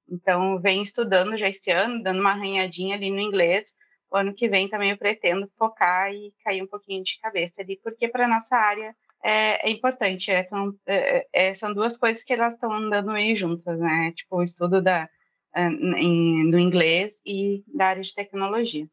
[0.10, 3.74] Então, venho estudando já esse ano, dando uma arranhadinha ali no inglês.
[4.12, 7.80] O ano que vem também eu pretendo focar e cair um pouquinho de cabeça ali,
[7.82, 10.30] porque para nossa área é, é importante.
[10.32, 14.12] É, são, é, é, são duas coisas que elas estão andando meio juntas, né?
[14.16, 15.10] Tipo, o estudo da,
[15.56, 18.88] em, do inglês e da área de tecnologia.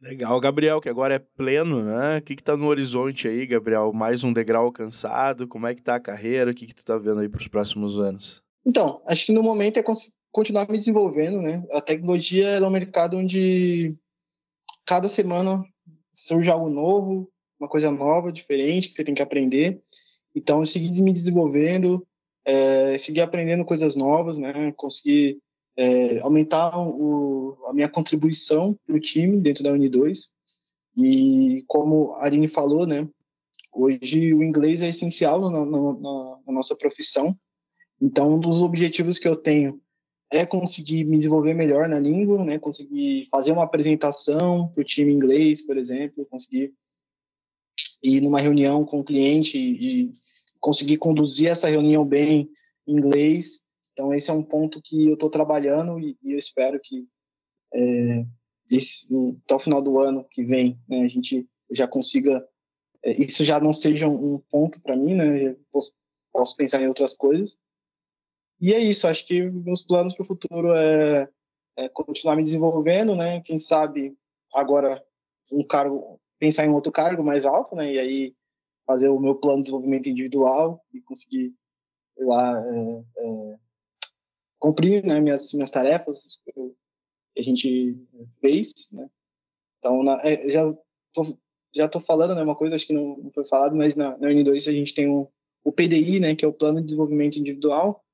[0.00, 2.18] Legal, Gabriel, que agora é pleno, né?
[2.18, 3.92] O que está no horizonte aí, Gabriel?
[3.92, 5.48] Mais um degrau alcançado?
[5.48, 6.52] Como é que tá a carreira?
[6.52, 8.40] O que, que tu está vendo aí para os próximos anos?
[8.64, 9.82] Então, acho que no momento é
[10.30, 11.66] continuar me desenvolvendo, né?
[11.72, 13.96] A tecnologia é um mercado onde
[14.86, 15.64] cada semana
[16.12, 19.82] surge algo novo, uma coisa nova, diferente, que você tem que aprender.
[20.32, 22.06] Então, seguir me desenvolvendo,
[22.44, 24.72] é, seguir aprendendo coisas novas, né?
[24.76, 25.38] Conseguir
[25.78, 30.30] é, aumentar o, a minha contribuição para o time dentro da Uni2.
[30.96, 33.08] E como a Aline falou, né,
[33.72, 35.92] hoje o inglês é essencial na, na,
[36.44, 37.32] na nossa profissão.
[38.02, 39.80] Então, um dos objetivos que eu tenho
[40.32, 45.12] é conseguir me desenvolver melhor na língua, né, conseguir fazer uma apresentação para o time
[45.12, 46.74] inglês, por exemplo, conseguir
[48.02, 50.12] ir numa reunião com o cliente e, e
[50.58, 52.50] conseguir conduzir essa reunião bem
[52.84, 53.62] em inglês
[53.98, 57.08] então, esse é um ponto que eu estou trabalhando e, e, eu espero que
[57.74, 58.24] é,
[58.70, 59.08] esse,
[59.44, 62.46] até o final do ano que vem, né, a gente já consiga,
[63.02, 65.92] é, isso já não seja um, ponto para mim, né, posso,
[66.32, 67.58] posso, pensar em outras coisas.
[68.60, 71.28] E é isso, acho que meus planos para o futuro é,
[71.76, 74.16] é, continuar me desenvolvendo, né, quem sabe
[74.54, 75.04] agora
[75.50, 78.36] um cargo, pensar em um outro cargo mais alto, né, e aí
[78.86, 81.52] fazer o meu plano de desenvolvimento individual e conseguir,
[82.14, 83.58] sei lá, é, é,
[84.58, 87.96] cumprir né, minhas, minhas tarefas que a gente
[88.40, 89.08] fez, né?
[89.78, 90.74] Então, na, é, já
[91.12, 91.38] tô,
[91.74, 94.28] já tô falando, né, uma coisa, acho que não, não foi falado, mas na, na
[94.28, 95.30] N2 a gente tem o,
[95.64, 98.04] o PDI, né, que é o Plano de Desenvolvimento Individual,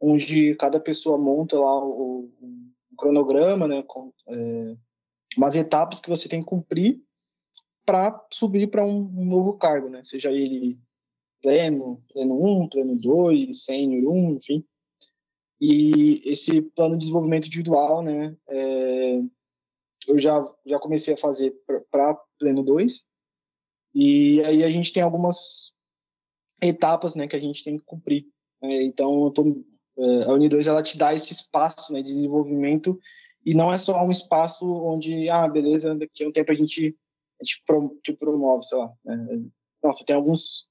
[0.00, 4.76] onde cada pessoa monta lá o, o cronograma, né, com é,
[5.36, 7.00] umas etapas que você tem que cumprir
[7.84, 10.78] para subir para um, um, novo cargo, né, seja ele
[11.40, 14.64] pleno, pleno 1, pleno 2, sênior 1, enfim.
[15.60, 19.20] E esse plano de desenvolvimento individual, né, é,
[20.06, 21.54] eu já, já comecei a fazer
[21.90, 23.04] para Pleno 2.
[23.94, 25.72] E aí a gente tem algumas
[26.62, 28.26] etapas, né, que a gente tem que cumprir.
[28.62, 28.82] Né?
[28.82, 29.64] Então, tô,
[29.98, 33.00] é, a Uni2 ela te dá esse espaço né, de desenvolvimento
[33.44, 36.96] e não é só um espaço onde, ah, beleza, daqui a um tempo a gente,
[37.40, 37.62] a gente
[38.02, 38.92] te promove, sei lá.
[39.04, 39.44] Né?
[39.82, 40.68] Nossa, tem alguns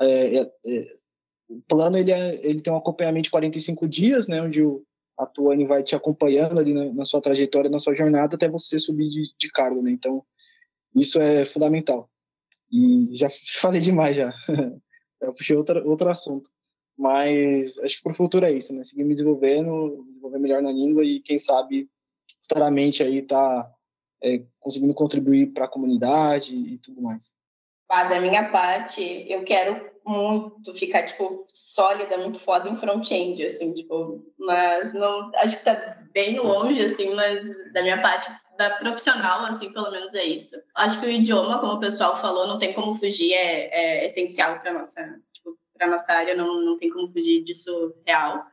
[0.00, 1.05] é, é, é
[1.48, 4.84] o plano ele, é, ele tem um acompanhamento de 45 dias, né, onde o,
[5.18, 8.78] a Tuane vai te acompanhando ali na, na, sua trajetória, na sua jornada, até você
[8.78, 9.90] subir de, de cargo, né?
[9.90, 10.22] Então,
[10.94, 12.10] isso é fundamental.
[12.70, 13.28] E já
[13.60, 14.34] falei demais já.
[15.20, 16.50] eu puxei outro, assunto.
[16.98, 18.84] Mas acho que para o futuro é isso, né?
[18.84, 21.88] Seguir me desenvolvendo, desenvolver melhor na língua e quem sabe
[22.42, 23.70] futuramente aí tá
[24.22, 27.34] é, conseguindo contribuir para a comunidade e tudo mais.
[27.88, 33.74] Ah, da minha parte, eu quero muito ficar, tipo, sólida, muito foda em front-end, assim,
[33.74, 39.44] tipo, mas não, acho que tá bem longe, assim, mas da minha parte, da profissional,
[39.46, 40.56] assim, pelo menos é isso.
[40.76, 44.60] Acho que o idioma, como o pessoal falou, não tem como fugir, é, é essencial
[44.60, 48.46] para nossa, tipo, para nossa área, não, não tem como fugir disso real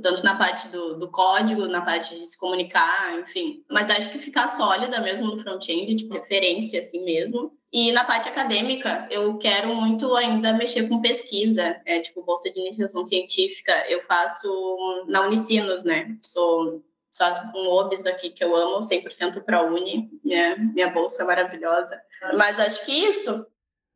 [0.00, 3.64] tanto na parte do, do código, na parte de se comunicar, enfim.
[3.70, 7.52] Mas acho que ficar sólida mesmo no front-end, tipo, referência assim mesmo.
[7.72, 12.60] E na parte acadêmica, eu quero muito ainda mexer com pesquisa, é, tipo, bolsa de
[12.60, 13.72] iniciação científica.
[13.88, 16.16] Eu faço na Unicinos, né?
[16.22, 21.24] Sou só um OBS aqui que eu amo, 100% para a Uni, minha, minha bolsa
[21.24, 22.00] maravilhosa.
[22.36, 23.46] Mas acho que isso,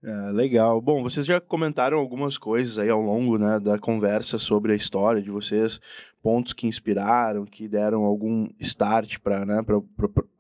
[0.05, 0.81] é, legal.
[0.81, 5.23] Bom, vocês já comentaram algumas coisas aí ao longo né, da conversa sobre a história
[5.23, 5.81] de vocês,
[6.21, 9.65] pontos que inspiraram, que deram algum start para né,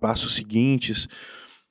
[0.00, 1.08] passos seguintes.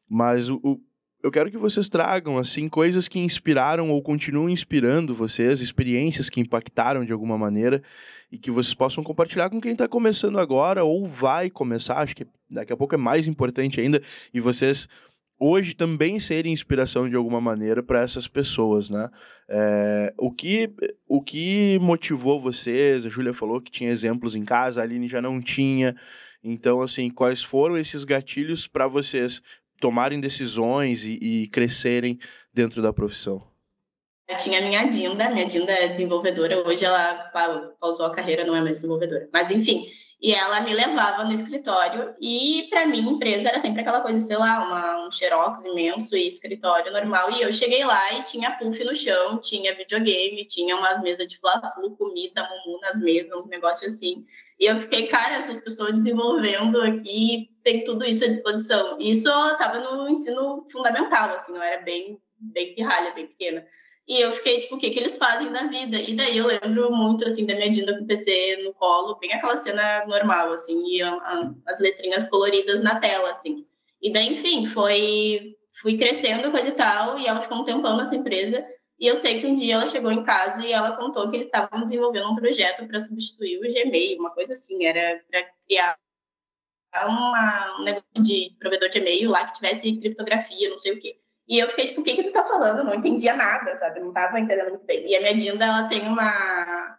[0.10, 0.80] Mas o, o,
[1.21, 6.39] eu quero que vocês tragam assim coisas que inspiraram ou continuam inspirando vocês, experiências que
[6.39, 7.84] impactaram de alguma maneira
[8.32, 11.97] e que vocês possam compartilhar com quem está começando agora ou vai começar.
[11.97, 14.01] Acho que daqui a pouco é mais importante ainda
[14.34, 14.88] e vocês
[15.41, 19.10] hoje também serem inspiração de alguma maneira para essas pessoas, né?
[19.49, 20.69] É, o, que,
[21.08, 23.04] o que motivou vocês?
[23.04, 25.95] A Júlia falou que tinha exemplos em casa, a Aline já não tinha.
[26.43, 29.41] Então, assim, quais foram esses gatilhos para vocês
[29.80, 32.19] tomarem decisões e, e, crescerem
[32.54, 33.43] dentro da profissão?
[34.27, 37.15] Eu tinha a minha Dinda, minha Dinda é desenvolvedora, hoje ela
[37.80, 39.27] pausou a carreira, não é mais desenvolvedora.
[39.34, 39.88] Mas, enfim,
[40.21, 44.38] e ela me levava no escritório e para mim empresa era sempre aquela coisa, sei
[44.38, 47.31] lá, uma, um xerox imenso e escritório normal.
[47.31, 51.39] E eu cheguei lá e tinha puff no chão, tinha videogame, tinha umas mesas de
[51.39, 54.23] fla-flu, comida, mumu nas mesas, um negócio assim.
[54.60, 58.97] E eu fiquei, cara, essas pessoas desenvolvendo aqui, tem tudo isso à disposição.
[58.99, 63.65] Isso eu tava no ensino fundamental, assim, eu era bem, bem pirralha, bem pequena.
[64.07, 65.99] E eu fiquei, tipo, o que, que eles fazem da vida?
[65.99, 69.31] E daí eu lembro muito, assim, da minha Dinda com o PC no colo, bem
[69.31, 73.65] aquela cena normal, assim, e a, a, as letrinhas coloridas na tela, assim.
[74.01, 75.55] E daí, enfim, foi...
[75.81, 78.63] Fui crescendo, coisa e tal, e ela ficou um tempão nessa empresa.
[78.99, 81.47] E eu sei que um dia ela chegou em casa e ela contou que eles
[81.47, 85.97] estavam desenvolvendo um projeto para substituir o Gmail, uma coisa assim, era para criar
[87.08, 91.17] uma, um negócio de provedor de e-mail lá que tivesse criptografia, não sei o quê.
[91.52, 92.77] E eu fiquei tipo, o que que tu tá falando?
[92.77, 93.99] Eu não entendia nada, sabe?
[93.99, 95.06] Eu não tava entendendo muito bem.
[95.06, 96.97] E a minha Dinda, ela tem uma,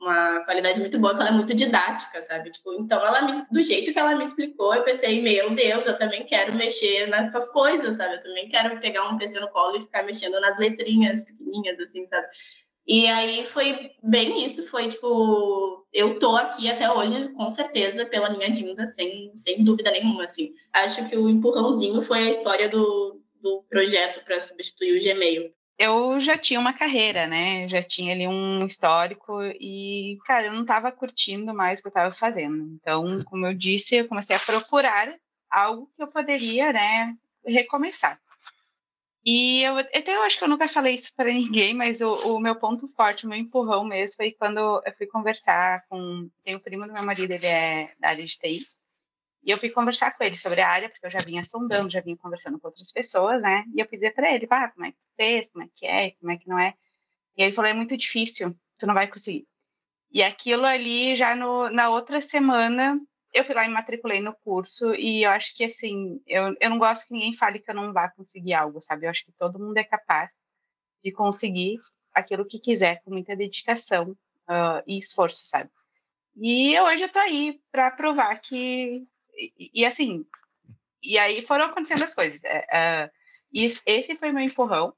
[0.00, 2.52] uma qualidade muito boa, que ela é muito didática, sabe?
[2.52, 5.98] Tipo, então, ela me, do jeito que ela me explicou, eu pensei, meu Deus, eu
[5.98, 8.14] também quero mexer nessas coisas, sabe?
[8.14, 12.06] Eu também quero pegar um PC no colo e ficar mexendo nas letrinhas pequenininhas, assim,
[12.06, 12.28] sabe?
[12.86, 18.30] E aí foi bem isso, foi tipo, eu tô aqui até hoje, com certeza, pela
[18.30, 20.54] minha Dinda, sem, sem dúvida nenhuma, assim.
[20.72, 25.52] Acho que o empurrãozinho foi a história do, do projeto para substituir o Gmail.
[25.78, 27.68] eu já tinha uma carreira, né?
[27.68, 31.90] Já tinha ali um histórico e, cara, eu não estava curtindo mais o que eu
[31.90, 32.62] estava fazendo.
[32.74, 35.14] Então, como eu disse, eu comecei a procurar
[35.50, 37.14] algo que eu poderia, né,
[37.44, 38.20] recomeçar.
[39.24, 42.40] E eu até eu acho que eu nunca falei isso para ninguém, mas o, o,
[42.40, 46.28] meu ponto forte, o meu empurrão mesmo foi quando eu fui conversar com.
[46.42, 48.66] Tem o primo do meu marido, ele é da área de TI.
[49.42, 52.00] E eu fui conversar com ele sobre a área, porque eu já vinha sondando, já
[52.00, 53.64] vinha conversando com outras pessoas, né?
[53.74, 56.32] E eu pedi para ele, ah, como é que fez, como é que é, como
[56.32, 56.74] é que não é.
[57.36, 59.46] E ele falou, é muito difícil, tu não vai conseguir.
[60.12, 63.00] E aquilo ali, já no, na outra semana,
[63.32, 66.70] eu fui lá e me matriculei no curso e eu acho que, assim, eu, eu
[66.70, 69.06] não gosto que ninguém fale que eu não vá conseguir algo, sabe?
[69.06, 70.30] Eu acho que todo mundo é capaz
[71.02, 71.78] de conseguir
[72.12, 75.70] aquilo que quiser com muita dedicação uh, e esforço, sabe?
[76.36, 79.06] E hoje eu tô aí para provar que
[79.58, 80.24] e, e, assim
[81.02, 82.40] e aí foram acontecendo as coisas.
[82.40, 83.10] Uh,
[83.86, 84.94] esse foi meu empurrão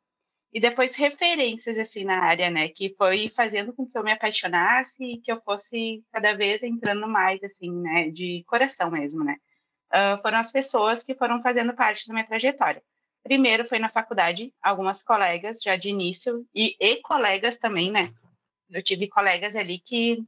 [0.53, 5.03] e depois referências assim na área, né, que foi fazendo com que eu me apaixonasse
[5.03, 9.37] e que eu fosse cada vez entrando mais assim, né, de coração mesmo, né.
[9.93, 12.83] Uh, foram as pessoas que foram fazendo parte da minha trajetória.
[13.23, 18.13] Primeiro foi na faculdade, algumas colegas já de início e, e colegas também, né.
[18.71, 20.23] Eu tive colegas ali que,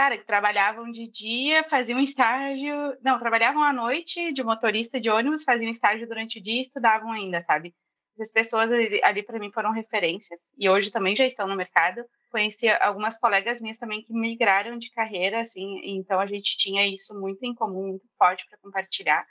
[0.00, 5.44] cara, que trabalhavam de dia, faziam estágio, não, trabalhavam à noite de motorista de ônibus,
[5.44, 7.74] faziam estágio durante o dia e estudavam ainda, sabe?
[8.14, 12.02] Essas pessoas ali, para mim foram referências e hoje também já estão no mercado.
[12.32, 17.12] Conheci algumas colegas minhas também que migraram de carreira, assim, então a gente tinha isso
[17.20, 19.26] muito em comum, muito forte para compartilhar.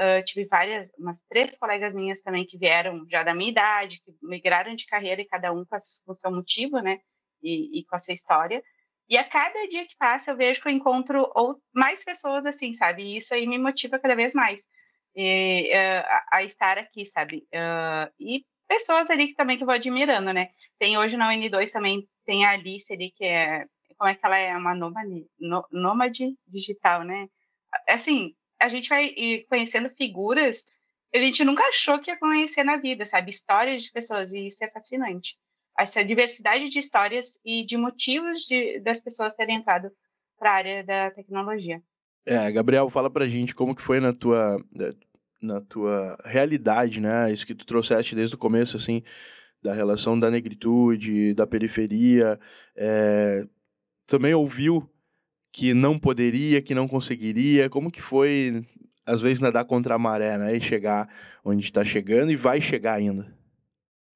[0.00, 4.12] Uh, tive várias, umas três colegas minhas também que vieram já da minha idade, que
[4.20, 6.98] migraram de carreira e cada um com, a, com o seu motivo, né,
[7.40, 8.60] e, e com a sua história.
[9.08, 11.30] E a cada dia que passa, eu vejo que eu encontro
[11.72, 13.02] mais pessoas assim, sabe?
[13.02, 14.60] E isso aí me motiva cada vez mais
[15.16, 17.46] e, uh, a, estar aqui, sabe?
[17.52, 20.50] Uh, e pessoas ali que também que eu vou admirando, né?
[20.78, 23.64] Tem hoje na N2 também, tem a Alice ali, que é,
[23.96, 24.54] como é que ela é?
[24.56, 25.26] Uma nômade,
[25.72, 27.28] nômade digital, né?
[27.88, 29.14] Assim, a gente vai
[29.48, 30.62] conhecendo figuras
[31.10, 33.30] que a gente nunca achou que ia conhecer na vida, sabe?
[33.30, 35.36] Histórias de pessoas, e isso é fascinante.
[35.78, 39.90] Essa diversidade de histórias e de motivos de, das pessoas terem entrado
[40.38, 41.80] para a área da tecnologia.
[42.26, 44.62] É, Gabriel, fala pra gente como que foi na tua,
[45.40, 47.32] na tua realidade, né?
[47.32, 49.02] Isso que tu trouxeste desde o começo, assim,
[49.62, 52.38] da relação da negritude, da periferia.
[52.76, 53.46] É,
[54.06, 54.88] também ouviu
[55.52, 57.70] que não poderia, que não conseguiria.
[57.70, 58.62] Como que foi,
[59.06, 60.56] às vezes, nadar contra a maré, né?
[60.56, 61.08] E chegar
[61.44, 63.37] onde está chegando e vai chegar ainda.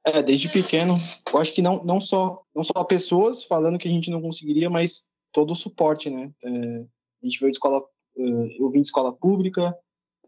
[0.05, 0.95] É, desde pequeno,
[1.33, 4.69] eu acho que não, não, só, não só pessoas falando que a gente não conseguiria,
[4.69, 6.33] mas todo o suporte, né?
[6.43, 7.83] É, a gente veio de escola
[8.17, 9.77] eh, eu vim de escola pública,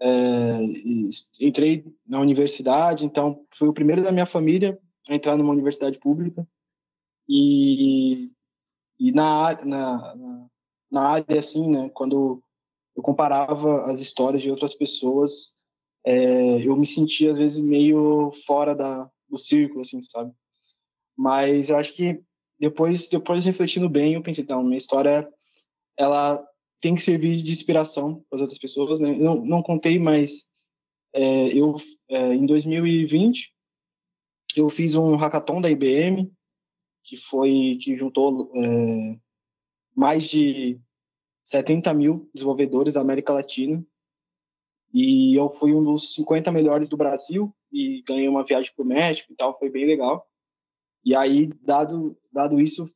[0.00, 0.56] é,
[1.40, 6.46] entrei na universidade, então fui o primeiro da minha família a entrar numa universidade pública
[7.28, 8.30] e,
[8.98, 10.48] e na, na,
[10.90, 12.42] na área, assim, né, quando
[12.96, 15.54] eu comparava as histórias de outras pessoas,
[16.04, 20.32] é, eu me sentia, às vezes, meio fora da, do círculo, assim, sabe?
[21.16, 22.22] Mas eu acho que
[22.58, 25.28] depois, depois refletindo bem, eu pensei, então, minha história,
[25.96, 26.42] ela
[26.80, 29.12] tem que servir de inspiração para as outras pessoas, né?
[29.12, 30.48] Não, não contei, mas
[31.14, 31.76] é, eu
[32.10, 33.54] é, em 2020
[34.56, 36.30] eu fiz um hackathon da IBM
[37.02, 39.18] que foi que juntou é,
[39.96, 40.80] mais de
[41.44, 43.84] 70 mil desenvolvedores da América Latina
[44.92, 48.88] e eu fui um dos 50 melhores do Brasil e ganhei uma viagem para o
[48.88, 50.26] México e tal, foi bem legal.
[51.04, 52.86] E aí, dado, dado isso,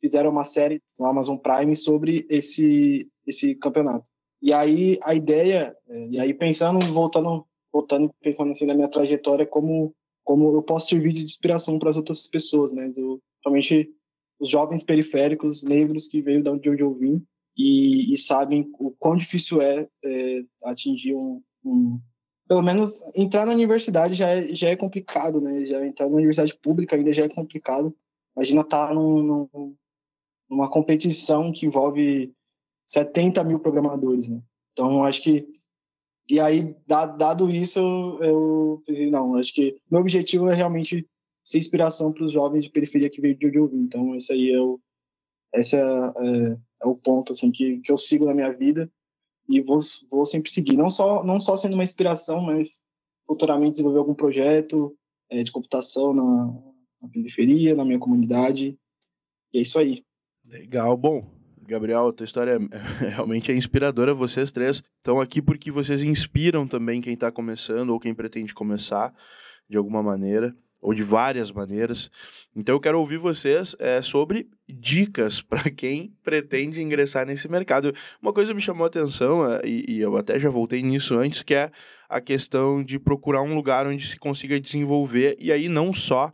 [0.00, 4.08] fizeram uma série no Amazon Prime sobre esse esse campeonato.
[4.40, 9.44] E aí a ideia, é, e aí pensando, voltando, voltando pensando assim na minha trajetória,
[9.44, 9.92] como
[10.24, 12.88] como eu posso servir de inspiração para as outras pessoas, né?
[12.90, 13.90] Do, somente
[14.38, 17.24] os jovens periféricos negros que veio da onde eu vim
[17.56, 22.00] e, e sabem o quão difícil é, é atingir um, um,
[22.48, 25.64] pelo menos entrar na universidade já é, já é complicado, né?
[25.66, 27.94] Já entrar na universidade pública ainda já é complicado.
[28.34, 29.76] Imagina estar tá num, num,
[30.48, 32.32] numa competição que envolve
[32.86, 34.40] 70 mil programadores, né?
[34.72, 35.46] Então, acho que.
[36.30, 37.78] E aí, dado isso,
[38.20, 41.06] eu pensei, não, acho que meu objetivo é realmente
[41.42, 43.80] ser inspiração para os jovens de periferia que veio de onde eu vim.
[43.80, 44.78] Então, esse aí é o,
[45.54, 48.90] esse é, é, é, o ponto assim, que, que eu sigo na minha vida
[49.48, 49.78] e vou,
[50.10, 50.76] vou sempre seguir.
[50.76, 52.82] Não só, não só sendo uma inspiração, mas
[53.26, 54.96] futuramente desenvolver algum projeto
[55.30, 56.46] é, de computação na,
[57.02, 58.78] na periferia, na minha comunidade.
[59.52, 60.04] E é isso aí.
[60.44, 60.96] Legal.
[60.96, 61.30] Bom,
[61.62, 64.14] Gabriel, a tua história é, realmente é inspiradora.
[64.14, 69.14] Vocês três estão aqui porque vocês inspiram também quem está começando ou quem pretende começar
[69.68, 70.56] de alguma maneira.
[70.80, 72.10] Ou de várias maneiras.
[72.54, 77.92] Então eu quero ouvir vocês é, sobre dicas para quem pretende ingressar nesse mercado.
[78.22, 81.42] Uma coisa me chamou a atenção, é, e, e, eu até já voltei nisso antes,
[81.42, 81.70] que é
[82.08, 86.32] a questão de procurar um lugar onde se consiga desenvolver, e aí não só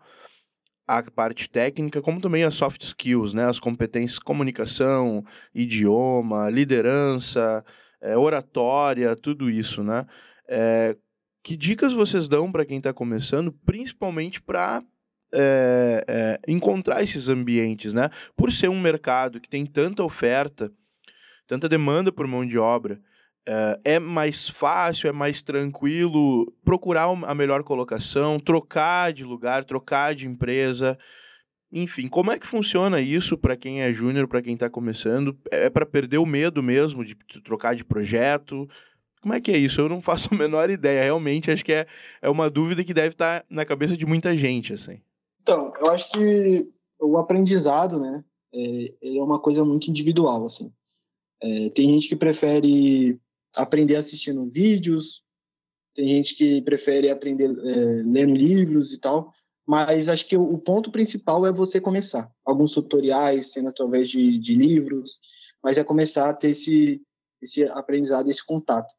[0.87, 3.47] a parte técnica, como também as soft skills, né?
[3.47, 5.25] As competências comunicação,
[5.55, 7.65] idioma, liderança,
[8.01, 10.07] é, oratória, tudo isso, né?
[10.47, 10.95] É,
[11.45, 14.83] que dicas vocês dão para quem está começando, principalmente para
[15.33, 18.09] é, é, encontrar esses ambientes, né?
[18.35, 20.73] Por ser um mercado que tem tanta oferta,
[21.47, 22.99] tanta demanda por mão de obra,
[23.47, 30.15] é, é mais fácil, é mais tranquilo procurar a melhor colocação, trocar de lugar, trocar
[30.15, 30.99] de empresa.
[31.71, 35.37] Enfim, como é que funciona isso para quem é júnior, para quem está começando?
[35.51, 38.67] É para perder o medo mesmo de trocar de projeto?
[39.25, 39.81] Como é que é isso?
[39.81, 41.03] Eu não faço a menor ideia.
[41.03, 41.87] Realmente, acho que é,
[42.21, 45.01] é uma dúvida que deve estar tá na cabeça de muita gente, assim.
[45.43, 46.69] Então, eu acho que
[47.01, 48.23] o aprendizado, né,
[48.55, 50.71] é, é uma coisa muito individual, assim.
[51.43, 53.19] É, tem gente que prefere
[53.57, 55.23] aprender assistindo vídeos,
[55.95, 59.33] tem gente que prefere aprender é, lendo livros e tal,
[59.67, 62.31] mas acho que o, ponto principal é você começar.
[62.45, 65.19] Alguns tutoriais, sendo através de, de livros,
[65.63, 67.01] mas é começar a ter esse,
[67.41, 68.93] esse aprendizado, esse contato.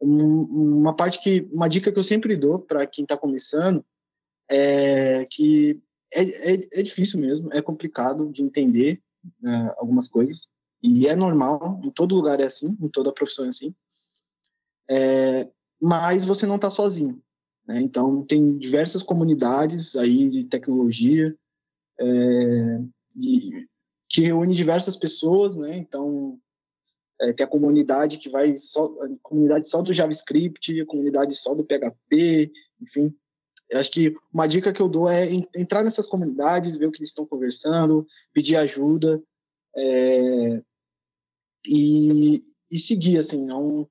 [0.00, 3.84] Um, uma parte que, uma dica que eu sempre dou para quem está começando
[4.48, 5.80] é que
[6.12, 9.02] é, é, é, difícil mesmo, é complicado de entender
[9.40, 10.48] né, algumas coisas,
[10.82, 13.74] e é normal, em todo lugar é assim, em toda profissão é assim,
[14.90, 15.48] é,
[15.80, 17.20] mas você não está sozinho.
[17.66, 17.80] Né?
[17.82, 21.36] Então, tem diversas comunidades aí de tecnologia
[22.00, 22.80] é,
[23.14, 23.68] de,
[24.08, 25.76] que reúne diversas pessoas, né?
[25.76, 26.40] Então,
[27.20, 28.88] é, tem a comunidade que vai só,
[29.22, 33.14] comunidade só do JavaScript, comunidade só do PHP, enfim.
[33.68, 36.98] Eu acho que uma dica que eu dou é entrar nessas comunidades, ver o que
[36.98, 39.22] eles estão conversando, pedir ajuda
[39.76, 40.62] é,
[41.66, 43.88] e, e seguir, assim, não,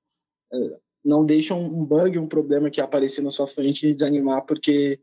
[0.51, 0.57] é,
[1.05, 4.99] não deixa um bug, um problema que aparecer na sua frente desanimar, porque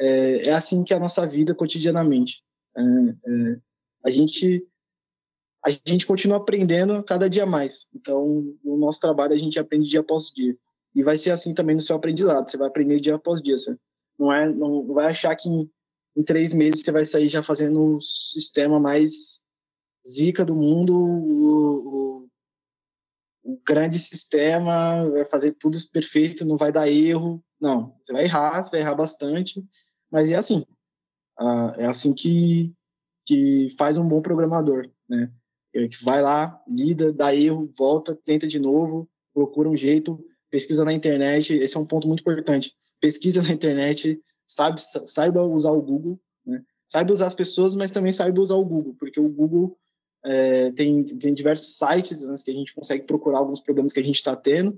[0.00, 2.42] é, é assim que é a nossa vida cotidianamente.
[2.76, 3.60] É, é,
[4.04, 4.66] a gente
[5.66, 7.86] a gente continua aprendendo cada dia mais.
[7.92, 8.24] Então,
[8.64, 10.56] no nosso trabalho a gente aprende dia após dia.
[10.94, 12.48] E vai ser assim também no seu aprendizado.
[12.48, 13.58] Você vai aprender dia após dia.
[13.58, 13.76] Você
[14.18, 15.68] não é, não vai achar que em,
[16.16, 19.40] em três meses você vai sair já fazendo o sistema mais
[20.08, 22.28] zica do mundo, o, o
[23.44, 27.42] um grande sistema, vai fazer tudo perfeito, não vai dar erro.
[27.60, 29.64] Não, você vai errar, você vai errar bastante,
[30.10, 30.64] mas é assim.
[31.40, 32.72] Uh, é assim que,
[33.24, 35.32] que faz um bom programador, né?
[35.76, 40.18] É que vai lá, lida, dá erro, volta, tenta de novo, procura um jeito,
[40.50, 41.52] pesquisa na internet.
[41.54, 42.72] Esse é um ponto muito importante.
[43.00, 46.62] Pesquisa na internet, sabe, saiba usar o Google, né?
[46.88, 49.76] Saiba usar as pessoas, mas também saiba usar o Google, porque o Google
[50.24, 54.04] é, tem, tem diversos sites né, que a gente consegue procurar alguns problemas que a
[54.04, 54.76] gente está tendo.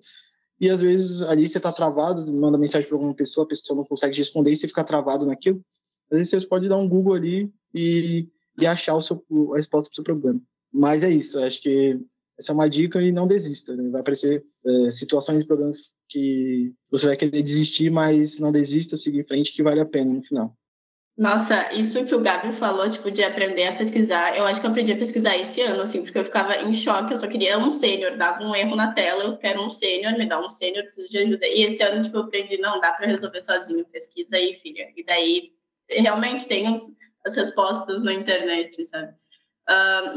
[0.61, 3.85] E às vezes ali você está travado, manda mensagem para alguma pessoa, a pessoa não
[3.85, 5.63] consegue responder e você fica travado naquilo.
[6.11, 8.29] Às vezes você pode dar um Google ali e,
[8.59, 10.41] e achar o seu, a resposta para o seu problema.
[10.79, 11.99] Mas é isso, acho que
[12.39, 13.75] essa é uma dica e não desista.
[13.75, 13.91] Né?
[13.91, 19.19] Vai aparecer é, situações e problemas que você vai querer desistir, mas não desista, siga
[19.19, 20.57] em frente que vale a pena no final.
[21.17, 24.71] Nossa, isso que o Gabi falou, tipo, de aprender a pesquisar, eu acho que eu
[24.71, 27.73] aprendi a pesquisar esse ano, assim, porque eu ficava em choque, eu só queria um
[27.73, 31.09] sênior, dava um erro na tela, eu quero um sênior, me dá um sênior, tudo
[31.09, 31.45] de ajuda.
[31.45, 34.93] E esse ano, tipo, eu aprendi, não, dá para resolver sozinho, pesquisa aí, filha.
[34.97, 35.53] E daí,
[35.91, 39.13] realmente tem as respostas na internet, sabe?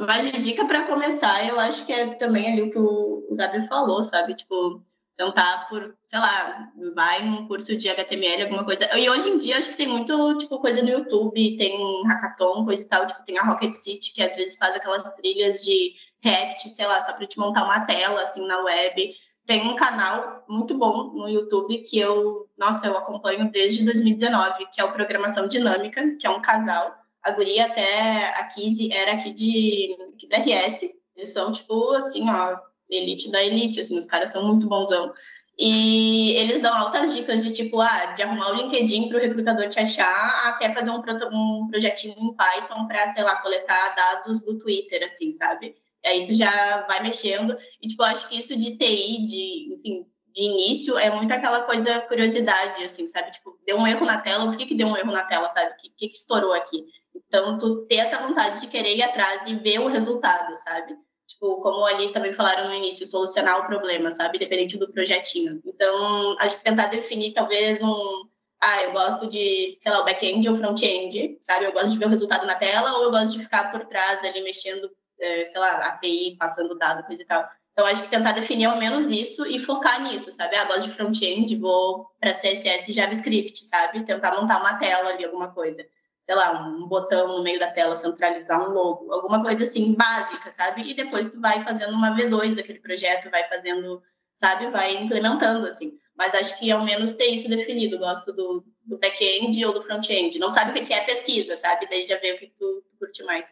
[0.08, 3.36] Mas de dica para começar, eu acho que é também ali o que o, o
[3.36, 4.34] Gabi falou, sabe?
[4.34, 4.82] Tipo,
[5.30, 8.98] tá por, sei lá, vai num curso de HTML, alguma coisa.
[8.98, 12.82] E hoje em dia acho que tem muito, tipo, coisa no YouTube, tem hackathon, coisa
[12.82, 15.94] e tal, tipo, tem a Rocket City, que às vezes faz aquelas trilhas de
[16.24, 19.14] React, sei lá, só para te montar uma tela, assim, na web.
[19.46, 24.80] Tem um canal muito bom no YouTube que eu, nossa, eu acompanho desde 2019, que
[24.80, 26.96] é o Programação Dinâmica, que é um casal.
[27.24, 29.96] A guria até a Kizzy era aqui de,
[30.30, 30.90] da RS.
[31.16, 32.58] Eles são, tipo, assim, ó,
[32.90, 35.14] elite da elite, assim, os caras são muito bonzão.
[35.58, 39.70] E eles dão altas dicas de tipo, ah, de arrumar o LinkedIn para o recrutador
[39.70, 41.02] te achar, até fazer um,
[41.34, 45.76] um projetinho em Python para, sei lá, coletar dados do Twitter, assim, sabe?
[46.04, 47.56] E aí tu já vai mexendo.
[47.82, 52.00] E, tipo, acho que isso de TI, de, enfim, de início, é muito aquela coisa
[52.02, 53.32] curiosidade, assim, sabe?
[53.32, 55.74] Tipo, deu um erro na tela, por que, que deu um erro na tela, sabe?
[55.74, 56.86] O que, que, que estourou aqui?
[57.16, 60.96] Então, tu ter essa vontade de querer ir atrás e ver o resultado, sabe?
[61.28, 64.40] Tipo, como ali também falaram no início, solucionar o problema, sabe?
[64.40, 65.62] Dependente do projetinho.
[65.66, 68.30] Então, acho que tentar definir talvez um
[68.64, 71.66] ah, eu gosto de, sei lá, o back-end ou front-end, sabe?
[71.66, 74.24] Eu gosto de ver o resultado na tela ou eu gosto de ficar por trás
[74.24, 74.88] ali mexendo,
[75.20, 77.50] é, sei lá, API, passando dado, coisa e tal.
[77.72, 80.56] Então, acho que tentar definir ao menos isso e focar nisso, sabe?
[80.56, 84.06] Ah, gosto de front-end, vou para CSS e JavaScript, sabe?
[84.06, 85.84] Tentar montar uma tela ali, alguma coisa.
[86.32, 90.52] Sei lá, um botão no meio da tela, centralizar um logo, alguma coisa assim, básica,
[90.54, 90.90] sabe?
[90.90, 94.02] E depois tu vai fazendo uma V2 daquele projeto, vai fazendo,
[94.38, 94.70] sabe?
[94.70, 97.98] Vai implementando, assim mas acho que ao menos ter isso definido.
[97.98, 100.38] Gosto do, do back-end ou do front-end.
[100.38, 101.88] Não sabe o que é pesquisa, sabe?
[101.90, 103.52] Daí já vê o que tu, tu curte mais.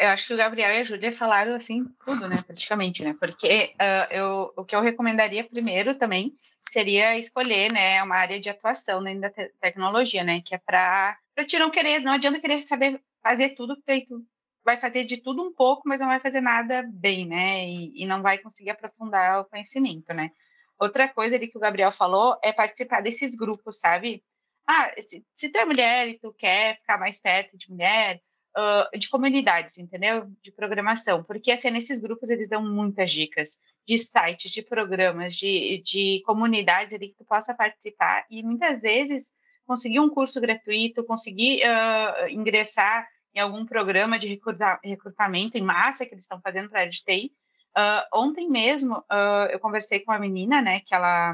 [0.00, 2.42] Eu acho que o Gabriel e a Júlia falaram assim tudo, né?
[2.46, 3.14] Praticamente, né?
[3.20, 6.34] Porque uh, eu, o que eu recomendaria primeiro também
[6.72, 10.42] seria escolher, né, uma área de atuação dentro da te tecnologia, né?
[10.44, 14.26] Que é para para te não querer, não adianta querer saber fazer tudo que tu
[14.64, 17.64] vai fazer de tudo um pouco, mas não vai fazer nada bem, né?
[17.64, 20.32] E, e não vai conseguir aprofundar o conhecimento, né?
[20.80, 24.24] Outra coisa ali que o Gabriel falou é participar desses grupos, sabe?
[24.66, 28.20] Ah, se, se tu é mulher e tu quer ficar mais perto de mulher,
[28.56, 30.26] uh, de comunidades, entendeu?
[30.42, 31.22] De programação.
[31.22, 36.92] Porque, assim, nesses grupos eles dão muitas dicas de sites, de programas, de, de comunidades
[36.94, 38.26] ali que tu possa participar.
[38.28, 39.30] E muitas vezes
[39.68, 46.04] conseguir um curso gratuito, conseguir uh, ingressar em algum programa de recruta, recrutamento em massa
[46.04, 47.30] que eles estão fazendo para a TI,
[47.78, 51.32] Uh, ontem mesmo uh, eu conversei com uma menina, né, que ela,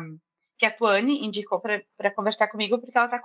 [0.59, 3.19] que a Tuane indicou para conversar comigo, porque ela está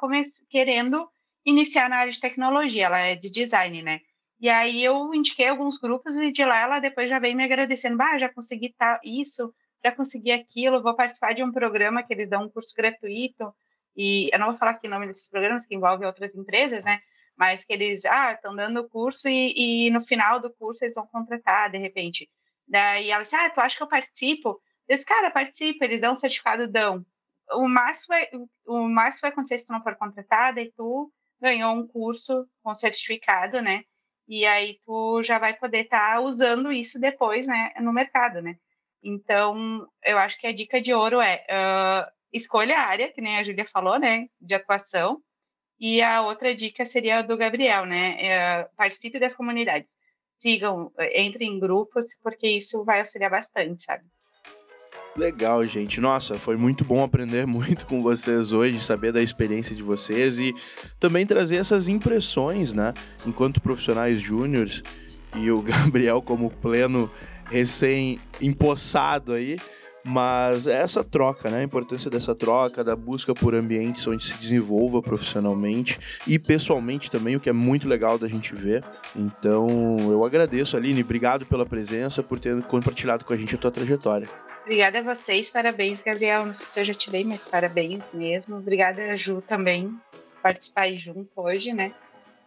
[0.49, 1.05] querendo
[1.45, 3.99] iniciar na área de tecnologia, ela é de design, né?
[4.39, 7.97] E aí eu indiquei alguns grupos e de lá ela depois já veio me agradecendo,
[7.97, 9.53] bah, já consegui isso,
[9.83, 13.53] já consegui aquilo, vou participar de um programa que eles dão um curso gratuito,
[13.99, 17.01] e eu não vou falar aqui o nome desses programas, que envolve outras empresas, né?
[17.35, 20.95] Mas que eles, ah, estão dando o curso e, e no final do curso eles
[20.95, 22.29] vão contratar, de repente.
[22.65, 24.61] Daí ela disse, ah, tu acha que eu participo?
[24.87, 27.05] Eu disse, cara, participa, eles dão um certificado, dão.
[27.51, 28.29] O máximo, vai,
[28.65, 32.73] o máximo vai acontecer se tu não for contratada e tu ganhou um curso com
[32.73, 33.83] certificado, né?
[34.29, 38.55] E aí tu já vai poder estar tá usando isso depois, né, no mercado, né?
[39.03, 43.37] Então, eu acho que a dica de ouro é uh, escolha a área, que nem
[43.37, 45.21] a Júlia falou, né, de atuação.
[45.79, 48.65] E a outra dica seria a do Gabriel, né?
[48.65, 49.87] Uh, participe das comunidades
[50.39, 54.03] sigam, eh, entrem em grupos, porque isso vai auxiliar bastante, sabe?
[55.15, 55.99] Legal, gente.
[55.99, 60.55] Nossa, foi muito bom aprender muito com vocês hoje, saber da experiência de vocês e
[60.99, 62.93] também trazer essas impressões, né?
[63.25, 64.81] Enquanto profissionais júniores
[65.35, 67.11] e o Gabriel como pleno
[67.45, 69.57] recém-empossado aí,
[70.09, 71.59] mas é essa troca, né?
[71.59, 77.35] A importância dessa troca, da busca por ambientes onde se desenvolva profissionalmente e pessoalmente também,
[77.35, 78.83] o que é muito legal da gente ver.
[79.15, 79.67] Então,
[79.99, 84.27] eu agradeço, Aline, obrigado pela presença, por ter compartilhado com a gente a tua trajetória.
[84.63, 86.43] Obrigada a vocês, parabéns, Gabriel.
[86.43, 88.57] Não sei se eu já te dei, mas parabéns mesmo.
[88.57, 91.91] Obrigada, Ju, também, por participar junto hoje, né?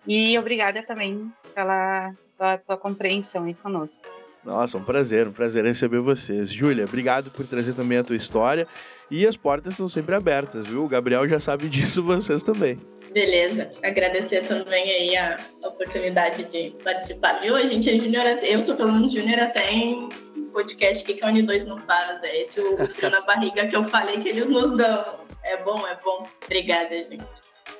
[0.04, 4.04] E obrigada também pela, pela tua compreensão aí conosco.
[4.44, 6.50] Nossa, um prazer, um prazer receber vocês.
[6.50, 8.66] Júlia, obrigado por trazer também a tua história.
[9.10, 10.84] E as portas estão sempre abertas, viu?
[10.84, 12.78] O Gabriel já sabe disso, vocês também.
[13.12, 17.54] Beleza, agradecer também aí a oportunidade de participar, viu?
[17.54, 20.08] A gente é júnior, eu sou pelo menos júnior até em
[20.52, 22.22] podcast que a Uni2 não faz.
[22.22, 25.04] É esse o frio na barriga que eu falei que eles nos dão.
[25.44, 26.26] É bom, é bom.
[26.44, 27.24] Obrigada, gente.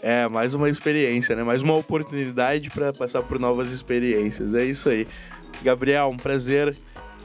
[0.02, 1.44] É, mais uma experiência, né?
[1.44, 4.52] Mais uma oportunidade para passar por novas experiências.
[4.52, 5.06] É isso aí.
[5.62, 6.76] Gabriel, um prazer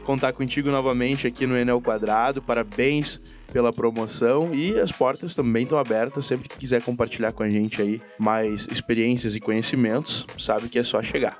[0.05, 2.41] contar contigo novamente aqui no Enel Quadrado.
[2.41, 3.19] Parabéns
[3.51, 7.81] pela promoção e as portas também estão abertas sempre que quiser compartilhar com a gente
[7.81, 11.38] aí mais experiências e conhecimentos, sabe que é só chegar.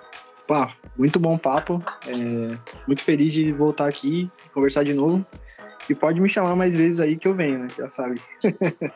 [0.48, 1.84] Pá, muito bom papo.
[2.08, 5.26] É, muito feliz de voltar aqui, conversar de novo.
[5.90, 7.68] E pode me chamar mais vezes aí que eu venho, né?
[7.78, 8.22] Já sabe.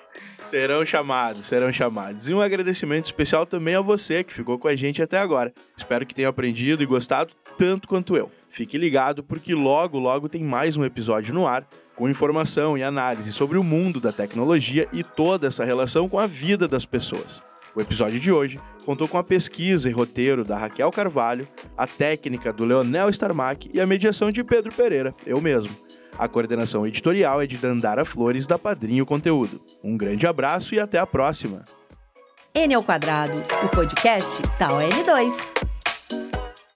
[0.49, 2.27] serão chamados, serão chamados.
[2.27, 5.53] E um agradecimento especial também a você que ficou com a gente até agora.
[5.77, 8.31] Espero que tenha aprendido e gostado tanto quanto eu.
[8.49, 11.63] Fique ligado porque logo, logo tem mais um episódio no ar
[11.95, 16.25] com informação e análise sobre o mundo da tecnologia e toda essa relação com a
[16.25, 17.39] vida das pessoas.
[17.75, 21.47] O episódio de hoje contou com a pesquisa e roteiro da Raquel Carvalho,
[21.77, 25.69] a técnica do Leonel Starmack e a mediação de Pedro Pereira, eu mesmo.
[26.17, 29.61] A coordenação editorial é de Dandara Flores, da Padrinho Conteúdo.
[29.83, 31.63] Um grande abraço e até a próxima!
[32.55, 35.80] N ao quadrado, o podcast da ON2.